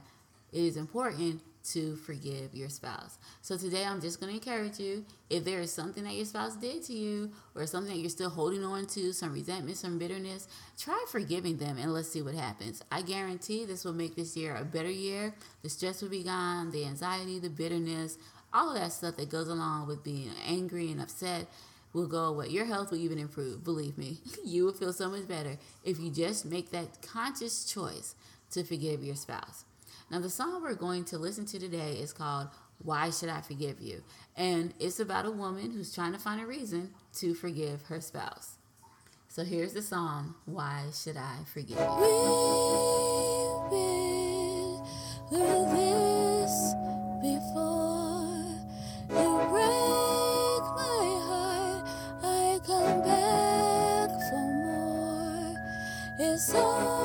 it 0.52 0.61
is 0.61 0.76
important 0.76 1.42
to 1.62 1.96
forgive 1.96 2.55
your 2.55 2.68
spouse. 2.68 3.18
So 3.42 3.57
today 3.57 3.85
I'm 3.85 4.01
just 4.01 4.20
going 4.20 4.33
to 4.33 4.38
encourage 4.38 4.79
you 4.79 5.05
if 5.29 5.44
there 5.44 5.61
is 5.61 5.73
something 5.73 6.05
that 6.05 6.14
your 6.14 6.25
spouse 6.25 6.57
did 6.57 6.83
to 6.85 6.92
you 6.92 7.31
or 7.55 7.66
something 7.66 7.92
that 7.92 8.01
you're 8.01 8.11
still 8.11 8.31
holding 8.31 8.64
on 8.64 8.87
to, 8.87 9.12
some 9.12 9.33
resentment, 9.33 9.77
some 9.77 9.99
bitterness, 9.99 10.49
try 10.79 11.05
forgiving 11.09 11.59
them 11.59 11.77
and 11.79 11.92
let's 11.92 12.09
see 12.09 12.23
what 12.23 12.35
happens. 12.35 12.83
I 12.90 13.03
guarantee 13.03 13.64
this 13.64 13.85
will 13.85 13.92
make 13.92 14.16
this 14.16 14.37
year 14.37 14.57
a 14.57 14.64
better 14.64 14.90
year. 14.90 15.35
The 15.62 15.68
stress 15.68 16.03
will 16.03 16.09
be 16.09 16.25
gone, 16.25 16.70
the 16.70 16.85
anxiety, 16.85 17.38
the 17.38 17.51
bitterness, 17.51 18.16
all 18.53 18.70
of 18.70 18.81
that 18.81 18.92
stuff 18.92 19.16
that 19.16 19.31
goes 19.31 19.49
along 19.49 19.87
with 19.87 20.03
being 20.03 20.31
angry 20.46 20.90
and 20.90 21.01
upset 21.01 21.46
will 21.92 22.07
go 22.07 22.25
away. 22.25 22.49
Your 22.49 22.66
health 22.66 22.90
will 22.90 22.99
even 22.99 23.18
improve. 23.18 23.64
Believe 23.64 23.99
me, 23.99 24.18
you 24.44 24.64
will 24.64 24.73
feel 24.73 24.92
so 24.92 25.11
much 25.11 25.27
better 25.29 25.59
if 25.85 25.99
you 25.99 26.11
just 26.11 26.44
make 26.44 26.70
that 26.70 27.03
conscious 27.03 27.64
choice 27.64 28.14
to 28.53 28.64
forgive 28.64 29.05
your 29.05 29.16
spouse. 29.16 29.64
Now, 30.11 30.18
the 30.18 30.29
song 30.29 30.61
we're 30.64 30.75
going 30.75 31.05
to 31.05 31.18
listen 31.18 31.46
to 31.46 31.59
today 31.61 31.92
is 31.92 32.12
called 32.12 32.49
Why 32.83 33.11
Should 33.11 33.29
I 33.29 33.42
Forgive 33.42 33.81
You? 33.81 34.03
And 34.37 34.75
it's 34.81 34.99
about 34.99 35.25
a 35.25 35.31
woman 35.31 35.70
who's 35.70 35.94
trying 35.94 36.12
to 36.14 36.18
find 36.18 36.40
a 36.40 36.46
reason 36.46 36.90
to 37.18 37.33
forgive 37.33 37.83
her 37.83 38.01
spouse. 38.01 38.57
So 39.29 39.44
here's 39.44 39.73
the 39.73 39.83
song, 39.83 40.35
Why 40.46 40.87
Should 40.92 41.16
I 41.16 41.44
Forgive 41.55 41.79
You? 41.79 41.87
Through 45.29 45.66
this 45.77 46.75
before. 47.23 48.51
You 49.11 49.31
break 49.49 50.64
my 50.75 51.07
heart, 51.29 51.87
I 52.25 52.59
come 52.66 53.01
back 53.05 54.11
for 54.29 54.46
more. 54.64 55.55
It's 56.18 56.53
always 56.53 57.00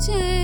change, 0.00 0.39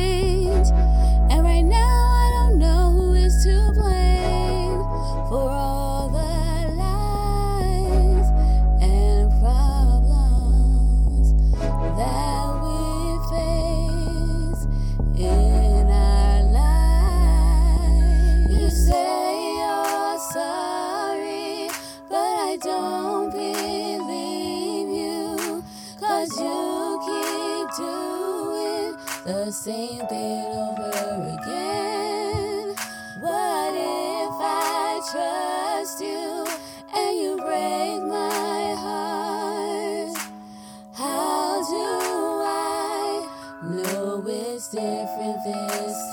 this 45.47 46.06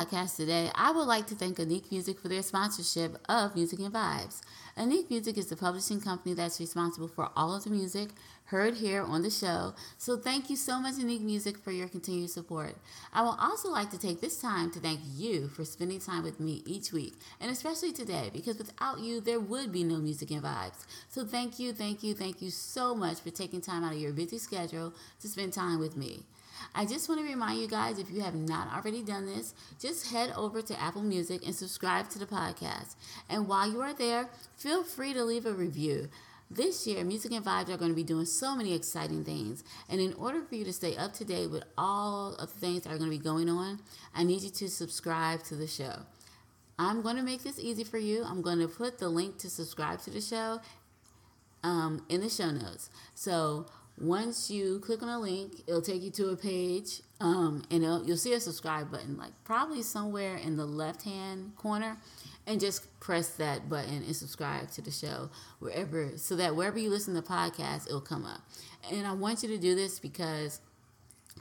podcast 0.00 0.36
today, 0.36 0.70
I 0.74 0.92
would 0.92 1.04
like 1.04 1.26
to 1.26 1.34
thank 1.34 1.58
Unique 1.58 1.90
Music 1.90 2.18
for 2.18 2.28
their 2.28 2.42
sponsorship 2.42 3.18
of 3.28 3.54
Music 3.54 3.80
and 3.80 3.92
Vibes. 3.92 4.40
Unique 4.78 5.10
Music 5.10 5.36
is 5.36 5.48
the 5.48 5.56
publishing 5.56 6.00
company 6.00 6.34
that's 6.34 6.58
responsible 6.58 7.08
for 7.08 7.28
all 7.36 7.54
of 7.54 7.64
the 7.64 7.70
music 7.70 8.08
heard 8.46 8.74
here 8.74 9.02
on 9.02 9.22
the 9.22 9.30
show. 9.30 9.74
So 9.98 10.16
thank 10.16 10.48
you 10.48 10.56
so 10.56 10.80
much, 10.80 10.96
Unique 10.96 11.20
Music, 11.20 11.58
for 11.58 11.70
your 11.70 11.86
continued 11.86 12.30
support. 12.30 12.76
I 13.12 13.22
would 13.22 13.36
also 13.38 13.70
like 13.70 13.90
to 13.90 13.98
take 13.98 14.22
this 14.22 14.40
time 14.40 14.70
to 14.70 14.80
thank 14.80 15.00
you 15.14 15.48
for 15.48 15.66
spending 15.66 16.00
time 16.00 16.22
with 16.22 16.40
me 16.40 16.62
each 16.64 16.92
week, 16.92 17.12
and 17.38 17.50
especially 17.50 17.92
today, 17.92 18.30
because 18.32 18.56
without 18.56 19.00
you, 19.00 19.20
there 19.20 19.38
would 19.38 19.70
be 19.70 19.84
no 19.84 19.98
Music 19.98 20.30
and 20.30 20.42
Vibes. 20.42 20.86
So 21.10 21.26
thank 21.26 21.58
you, 21.58 21.74
thank 21.74 22.02
you, 22.02 22.14
thank 22.14 22.40
you 22.40 22.50
so 22.50 22.94
much 22.94 23.20
for 23.20 23.30
taking 23.30 23.60
time 23.60 23.84
out 23.84 23.92
of 23.92 24.00
your 24.00 24.12
busy 24.12 24.38
schedule 24.38 24.94
to 25.20 25.28
spend 25.28 25.52
time 25.52 25.78
with 25.78 25.94
me. 25.94 26.22
I 26.74 26.86
just 26.86 27.08
want 27.08 27.20
to 27.20 27.26
remind 27.26 27.60
you 27.60 27.68
guys 27.68 27.98
if 27.98 28.10
you 28.10 28.20
have 28.20 28.34
not 28.34 28.72
already 28.72 29.02
done 29.02 29.26
this, 29.26 29.54
just 29.78 30.10
head 30.10 30.32
over 30.36 30.62
to 30.62 30.80
Apple 30.80 31.02
Music 31.02 31.44
and 31.44 31.54
subscribe 31.54 32.08
to 32.10 32.18
the 32.18 32.26
podcast. 32.26 32.96
And 33.28 33.48
while 33.48 33.70
you 33.70 33.80
are 33.80 33.94
there, 33.94 34.28
feel 34.56 34.82
free 34.82 35.12
to 35.12 35.24
leave 35.24 35.46
a 35.46 35.52
review. 35.52 36.08
This 36.52 36.84
year, 36.86 37.04
Music 37.04 37.30
and 37.30 37.44
Vibes 37.44 37.68
are 37.68 37.76
going 37.76 37.92
to 37.92 37.96
be 37.96 38.02
doing 38.02 38.24
so 38.24 38.56
many 38.56 38.74
exciting 38.74 39.24
things. 39.24 39.62
And 39.88 40.00
in 40.00 40.14
order 40.14 40.42
for 40.42 40.56
you 40.56 40.64
to 40.64 40.72
stay 40.72 40.96
up 40.96 41.12
to 41.14 41.24
date 41.24 41.48
with 41.48 41.62
all 41.78 42.34
of 42.34 42.52
the 42.52 42.58
things 42.58 42.82
that 42.82 42.92
are 42.92 42.98
going 42.98 43.10
to 43.10 43.16
be 43.16 43.22
going 43.22 43.48
on, 43.48 43.78
I 44.14 44.24
need 44.24 44.42
you 44.42 44.50
to 44.50 44.68
subscribe 44.68 45.44
to 45.44 45.54
the 45.54 45.68
show. 45.68 45.94
I'm 46.76 47.02
going 47.02 47.16
to 47.16 47.22
make 47.22 47.44
this 47.44 47.60
easy 47.60 47.84
for 47.84 47.98
you. 47.98 48.24
I'm 48.24 48.42
going 48.42 48.58
to 48.58 48.66
put 48.66 48.98
the 48.98 49.08
link 49.08 49.38
to 49.38 49.50
subscribe 49.50 50.00
to 50.02 50.10
the 50.10 50.20
show 50.20 50.60
um, 51.62 52.04
in 52.08 52.20
the 52.20 52.28
show 52.28 52.50
notes. 52.50 52.90
So 53.14 53.66
once 54.00 54.50
you 54.50 54.78
click 54.80 55.02
on 55.02 55.08
a 55.08 55.18
link, 55.20 55.62
it'll 55.66 55.82
take 55.82 56.02
you 56.02 56.10
to 56.10 56.30
a 56.30 56.36
page, 56.36 57.02
um, 57.20 57.62
and 57.70 57.82
you'll 57.82 58.16
see 58.16 58.32
a 58.32 58.40
subscribe 58.40 58.90
button, 58.90 59.16
like 59.16 59.32
probably 59.44 59.82
somewhere 59.82 60.36
in 60.36 60.56
the 60.56 60.64
left 60.64 61.02
hand 61.02 61.54
corner, 61.56 61.98
and 62.46 62.60
just 62.60 62.98
press 62.98 63.28
that 63.30 63.68
button 63.68 64.02
and 64.02 64.16
subscribe 64.16 64.70
to 64.70 64.80
the 64.80 64.90
show 64.90 65.30
wherever, 65.58 66.16
so 66.16 66.34
that 66.36 66.56
wherever 66.56 66.78
you 66.78 66.88
listen 66.88 67.14
to 67.14 67.22
podcasts, 67.22 67.86
it'll 67.86 68.00
come 68.00 68.24
up. 68.24 68.40
And 68.90 69.06
I 69.06 69.12
want 69.12 69.42
you 69.42 69.48
to 69.50 69.58
do 69.58 69.74
this 69.74 69.98
because 69.98 70.60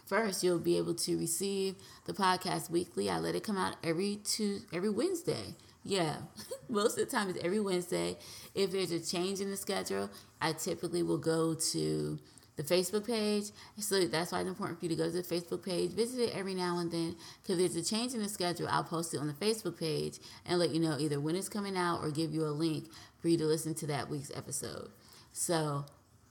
First, 0.10 0.44
you'll 0.44 0.58
be 0.58 0.78
able 0.78 0.96
to 0.96 1.20
receive 1.20 1.76
the 2.06 2.14
podcast 2.14 2.72
weekly. 2.72 3.12
I 3.12 3.20
let 3.20 3.36
it 3.36 3.44
come 3.44 3.58
out 3.58 3.76
every 3.84 4.16
two 4.24 4.62
every 4.74 4.90
Wednesday. 4.90 5.56
Yeah, 5.84 6.16
most 6.70 6.98
of 6.98 7.08
the 7.08 7.16
time 7.16 7.30
it's 7.30 7.38
every 7.44 7.60
Wednesday. 7.60 8.18
If 8.56 8.72
there's 8.72 8.92
a 8.92 9.00
change 9.00 9.40
in 9.40 9.52
the 9.52 9.58
schedule, 9.58 10.10
I 10.42 10.54
typically 10.54 11.04
will 11.04 11.20
go 11.20 11.54
to 11.54 12.20
the 12.60 12.76
Facebook 12.76 13.08
page. 13.08 13.46
So 13.78 14.06
that's 14.06 14.34
why 14.34 14.42
it's 14.42 14.50
important 14.50 14.80
for 14.80 14.86
you 14.86 14.90
to 14.90 14.96
go 14.96 15.06
to 15.06 15.12
the 15.12 15.24
Facebook 15.24 15.64
page, 15.64 15.92
visit 15.92 16.20
it 16.20 16.36
every 16.36 16.54
now 16.54 16.80
and 16.80 16.92
then. 16.92 17.16
Because 17.42 17.58
there's 17.58 17.76
a 17.76 17.84
change 17.84 18.14
in 18.14 18.22
the 18.22 18.28
schedule, 18.28 18.68
I'll 18.70 18.84
post 18.84 19.14
it 19.14 19.18
on 19.20 19.28
the 19.28 19.34
Facebook 19.34 19.80
page 19.80 20.20
and 20.46 20.60
let 20.60 20.72
you 20.72 20.82
know 20.82 20.98
either 21.00 21.22
when 21.22 21.36
it's 21.36 21.48
coming 21.48 21.78
out 21.78 22.04
or 22.04 22.12
give 22.12 22.34
you 22.34 22.44
a 22.44 22.52
link 22.52 22.90
for 23.22 23.30
you 23.30 23.38
to 23.38 23.46
listen 23.46 23.74
to 23.76 23.88
that 23.88 24.10
week's 24.10 24.32
episode. 24.36 24.90
So 25.32 25.86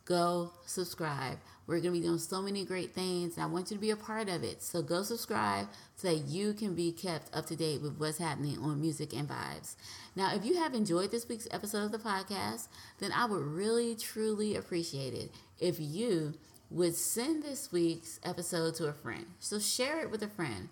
go 0.04 0.52
subscribe. 0.66 1.38
We're 1.66 1.80
going 1.80 1.94
to 1.94 2.00
be 2.00 2.06
doing 2.06 2.18
so 2.18 2.40
many 2.40 2.64
great 2.64 2.94
things, 2.94 3.36
and 3.36 3.44
I 3.44 3.46
want 3.46 3.70
you 3.70 3.76
to 3.76 3.80
be 3.80 3.90
a 3.90 3.96
part 3.96 4.30
of 4.30 4.42
it. 4.42 4.62
So 4.62 4.80
go 4.80 5.02
subscribe 5.02 5.68
so 5.96 6.08
that 6.08 6.24
you 6.24 6.54
can 6.54 6.74
be 6.74 6.92
kept 6.92 7.34
up 7.36 7.44
to 7.46 7.56
date 7.56 7.82
with 7.82 7.98
what's 7.98 8.16
happening 8.16 8.58
on 8.58 8.80
Music 8.80 9.12
and 9.12 9.28
Vibes. 9.28 9.76
Now, 10.16 10.34
if 10.34 10.46
you 10.46 10.56
have 10.56 10.72
enjoyed 10.72 11.10
this 11.10 11.28
week's 11.28 11.46
episode 11.50 11.84
of 11.84 11.92
the 11.92 11.98
podcast, 11.98 12.68
then 13.00 13.12
I 13.12 13.26
would 13.26 13.42
really, 13.42 13.94
truly 13.96 14.56
appreciate 14.56 15.12
it 15.12 15.30
if 15.58 15.78
you 15.78 16.34
would 16.70 16.94
send 16.94 17.42
this 17.42 17.72
week's 17.72 18.20
episode 18.24 18.74
to 18.76 18.86
a 18.86 18.92
friend. 18.92 19.26
So 19.38 19.58
share 19.58 20.00
it 20.00 20.10
with 20.10 20.22
a 20.22 20.28
friend. 20.28 20.68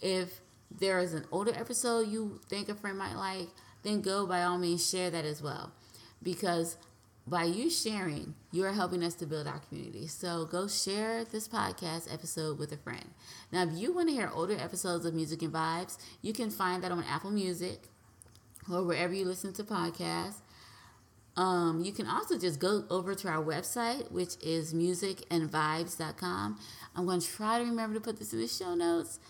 If 0.00 0.40
there 0.70 1.00
is 1.00 1.14
an 1.14 1.24
older 1.32 1.52
episode 1.54 2.08
you 2.08 2.40
think 2.48 2.68
a 2.68 2.74
friend 2.74 2.96
might 2.96 3.16
like, 3.16 3.48
then 3.82 4.00
go 4.00 4.26
by 4.26 4.42
all 4.42 4.58
means 4.58 4.88
share 4.88 5.10
that 5.10 5.24
as 5.24 5.42
well. 5.42 5.72
Because 6.22 6.76
by 7.26 7.44
you 7.44 7.70
sharing, 7.70 8.34
you 8.50 8.64
are 8.64 8.72
helping 8.72 9.02
us 9.02 9.14
to 9.14 9.26
build 9.26 9.46
our 9.46 9.60
community. 9.60 10.06
So 10.06 10.44
go 10.44 10.68
share 10.68 11.24
this 11.24 11.48
podcast 11.48 12.12
episode 12.12 12.58
with 12.58 12.72
a 12.72 12.76
friend. 12.76 13.10
Now, 13.52 13.62
if 13.62 13.70
you 13.72 13.92
want 13.92 14.08
to 14.08 14.14
hear 14.14 14.30
older 14.32 14.56
episodes 14.58 15.04
of 15.04 15.14
Music 15.14 15.42
and 15.42 15.52
Vibes, 15.52 15.98
you 16.22 16.32
can 16.32 16.50
find 16.50 16.82
that 16.82 16.92
on 16.92 17.04
Apple 17.04 17.30
Music 17.30 17.84
or 18.70 18.82
wherever 18.84 19.12
you 19.12 19.24
listen 19.24 19.52
to 19.54 19.64
podcasts. 19.64 20.40
Um, 21.36 21.82
you 21.84 21.92
can 21.92 22.06
also 22.06 22.38
just 22.38 22.58
go 22.58 22.84
over 22.90 23.14
to 23.14 23.28
our 23.28 23.42
website, 23.42 24.10
which 24.10 24.36
is 24.42 24.74
musicandvibes.com. 24.74 26.58
I'm 26.96 27.06
going 27.06 27.20
to 27.20 27.26
try 27.26 27.58
to 27.58 27.64
remember 27.64 27.94
to 27.94 28.00
put 28.00 28.18
this 28.18 28.32
in 28.32 28.40
the 28.40 28.48
show 28.48 28.74
notes. 28.74 29.20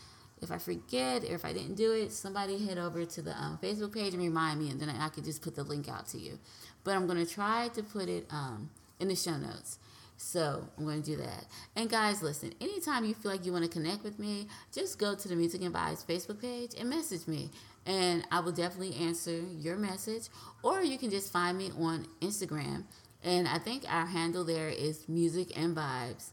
If 0.42 0.50
I 0.50 0.56
forget 0.58 1.24
or 1.24 1.34
if 1.34 1.44
I 1.44 1.52
didn't 1.52 1.74
do 1.74 1.92
it, 1.92 2.12
somebody 2.12 2.64
head 2.66 2.78
over 2.78 3.04
to 3.04 3.22
the 3.22 3.32
um, 3.32 3.58
Facebook 3.62 3.92
page 3.92 4.14
and 4.14 4.22
remind 4.22 4.58
me, 4.58 4.70
and 4.70 4.80
then 4.80 4.88
I 4.88 5.10
could 5.10 5.24
just 5.24 5.42
put 5.42 5.54
the 5.54 5.62
link 5.62 5.88
out 5.88 6.06
to 6.08 6.18
you. 6.18 6.38
But 6.82 6.96
I'm 6.96 7.06
going 7.06 7.24
to 7.24 7.30
try 7.30 7.68
to 7.74 7.82
put 7.82 8.08
it 8.08 8.26
um, 8.30 8.70
in 8.98 9.08
the 9.08 9.16
show 9.16 9.36
notes. 9.36 9.78
So 10.16 10.66
I'm 10.76 10.84
going 10.84 11.02
to 11.02 11.10
do 11.10 11.16
that. 11.16 11.46
And 11.76 11.88
guys, 11.88 12.22
listen, 12.22 12.52
anytime 12.60 13.04
you 13.06 13.14
feel 13.14 13.32
like 13.32 13.46
you 13.46 13.52
want 13.52 13.64
to 13.64 13.70
connect 13.70 14.04
with 14.04 14.18
me, 14.18 14.48
just 14.72 14.98
go 14.98 15.14
to 15.14 15.28
the 15.28 15.34
Music 15.34 15.62
and 15.62 15.74
Vibes 15.74 16.04
Facebook 16.04 16.40
page 16.40 16.72
and 16.78 16.90
message 16.90 17.26
me. 17.26 17.50
And 17.86 18.26
I 18.30 18.40
will 18.40 18.52
definitely 18.52 18.94
answer 18.96 19.40
your 19.58 19.76
message. 19.76 20.28
Or 20.62 20.82
you 20.82 20.98
can 20.98 21.10
just 21.10 21.32
find 21.32 21.56
me 21.56 21.70
on 21.78 22.06
Instagram. 22.20 22.84
And 23.22 23.48
I 23.48 23.58
think 23.58 23.84
our 23.88 24.06
handle 24.06 24.44
there 24.44 24.68
is 24.68 25.08
Music 25.08 25.56
and 25.58 25.76
Vibes. 25.76 26.30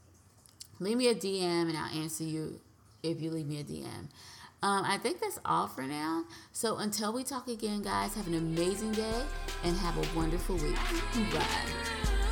Leave 0.80 0.98
me 0.98 1.08
a 1.08 1.16
DM 1.16 1.70
and 1.70 1.78
I'll 1.78 2.02
answer 2.02 2.24
you 2.24 2.60
if 3.04 3.22
you 3.22 3.32
leave 3.32 3.48
me 3.48 3.60
a 3.60 3.64
DM. 3.64 4.10
Um, 4.64 4.84
I 4.86 4.98
think 4.98 5.20
that's 5.20 5.40
all 5.46 5.68
for 5.68 5.84
now. 5.84 6.24
So 6.52 6.78
until 6.78 7.14
we 7.14 7.24
talk 7.24 7.48
again, 7.48 7.84
guys, 7.84 8.16
have 8.16 8.28
an 8.28 8.36
amazing 8.36 8.92
day 8.94 9.24
and 9.64 9.76
have 9.78 9.98
a 9.98 10.18
wonderful 10.18 10.56
week. 10.56 10.76
Bye. 11.32 12.27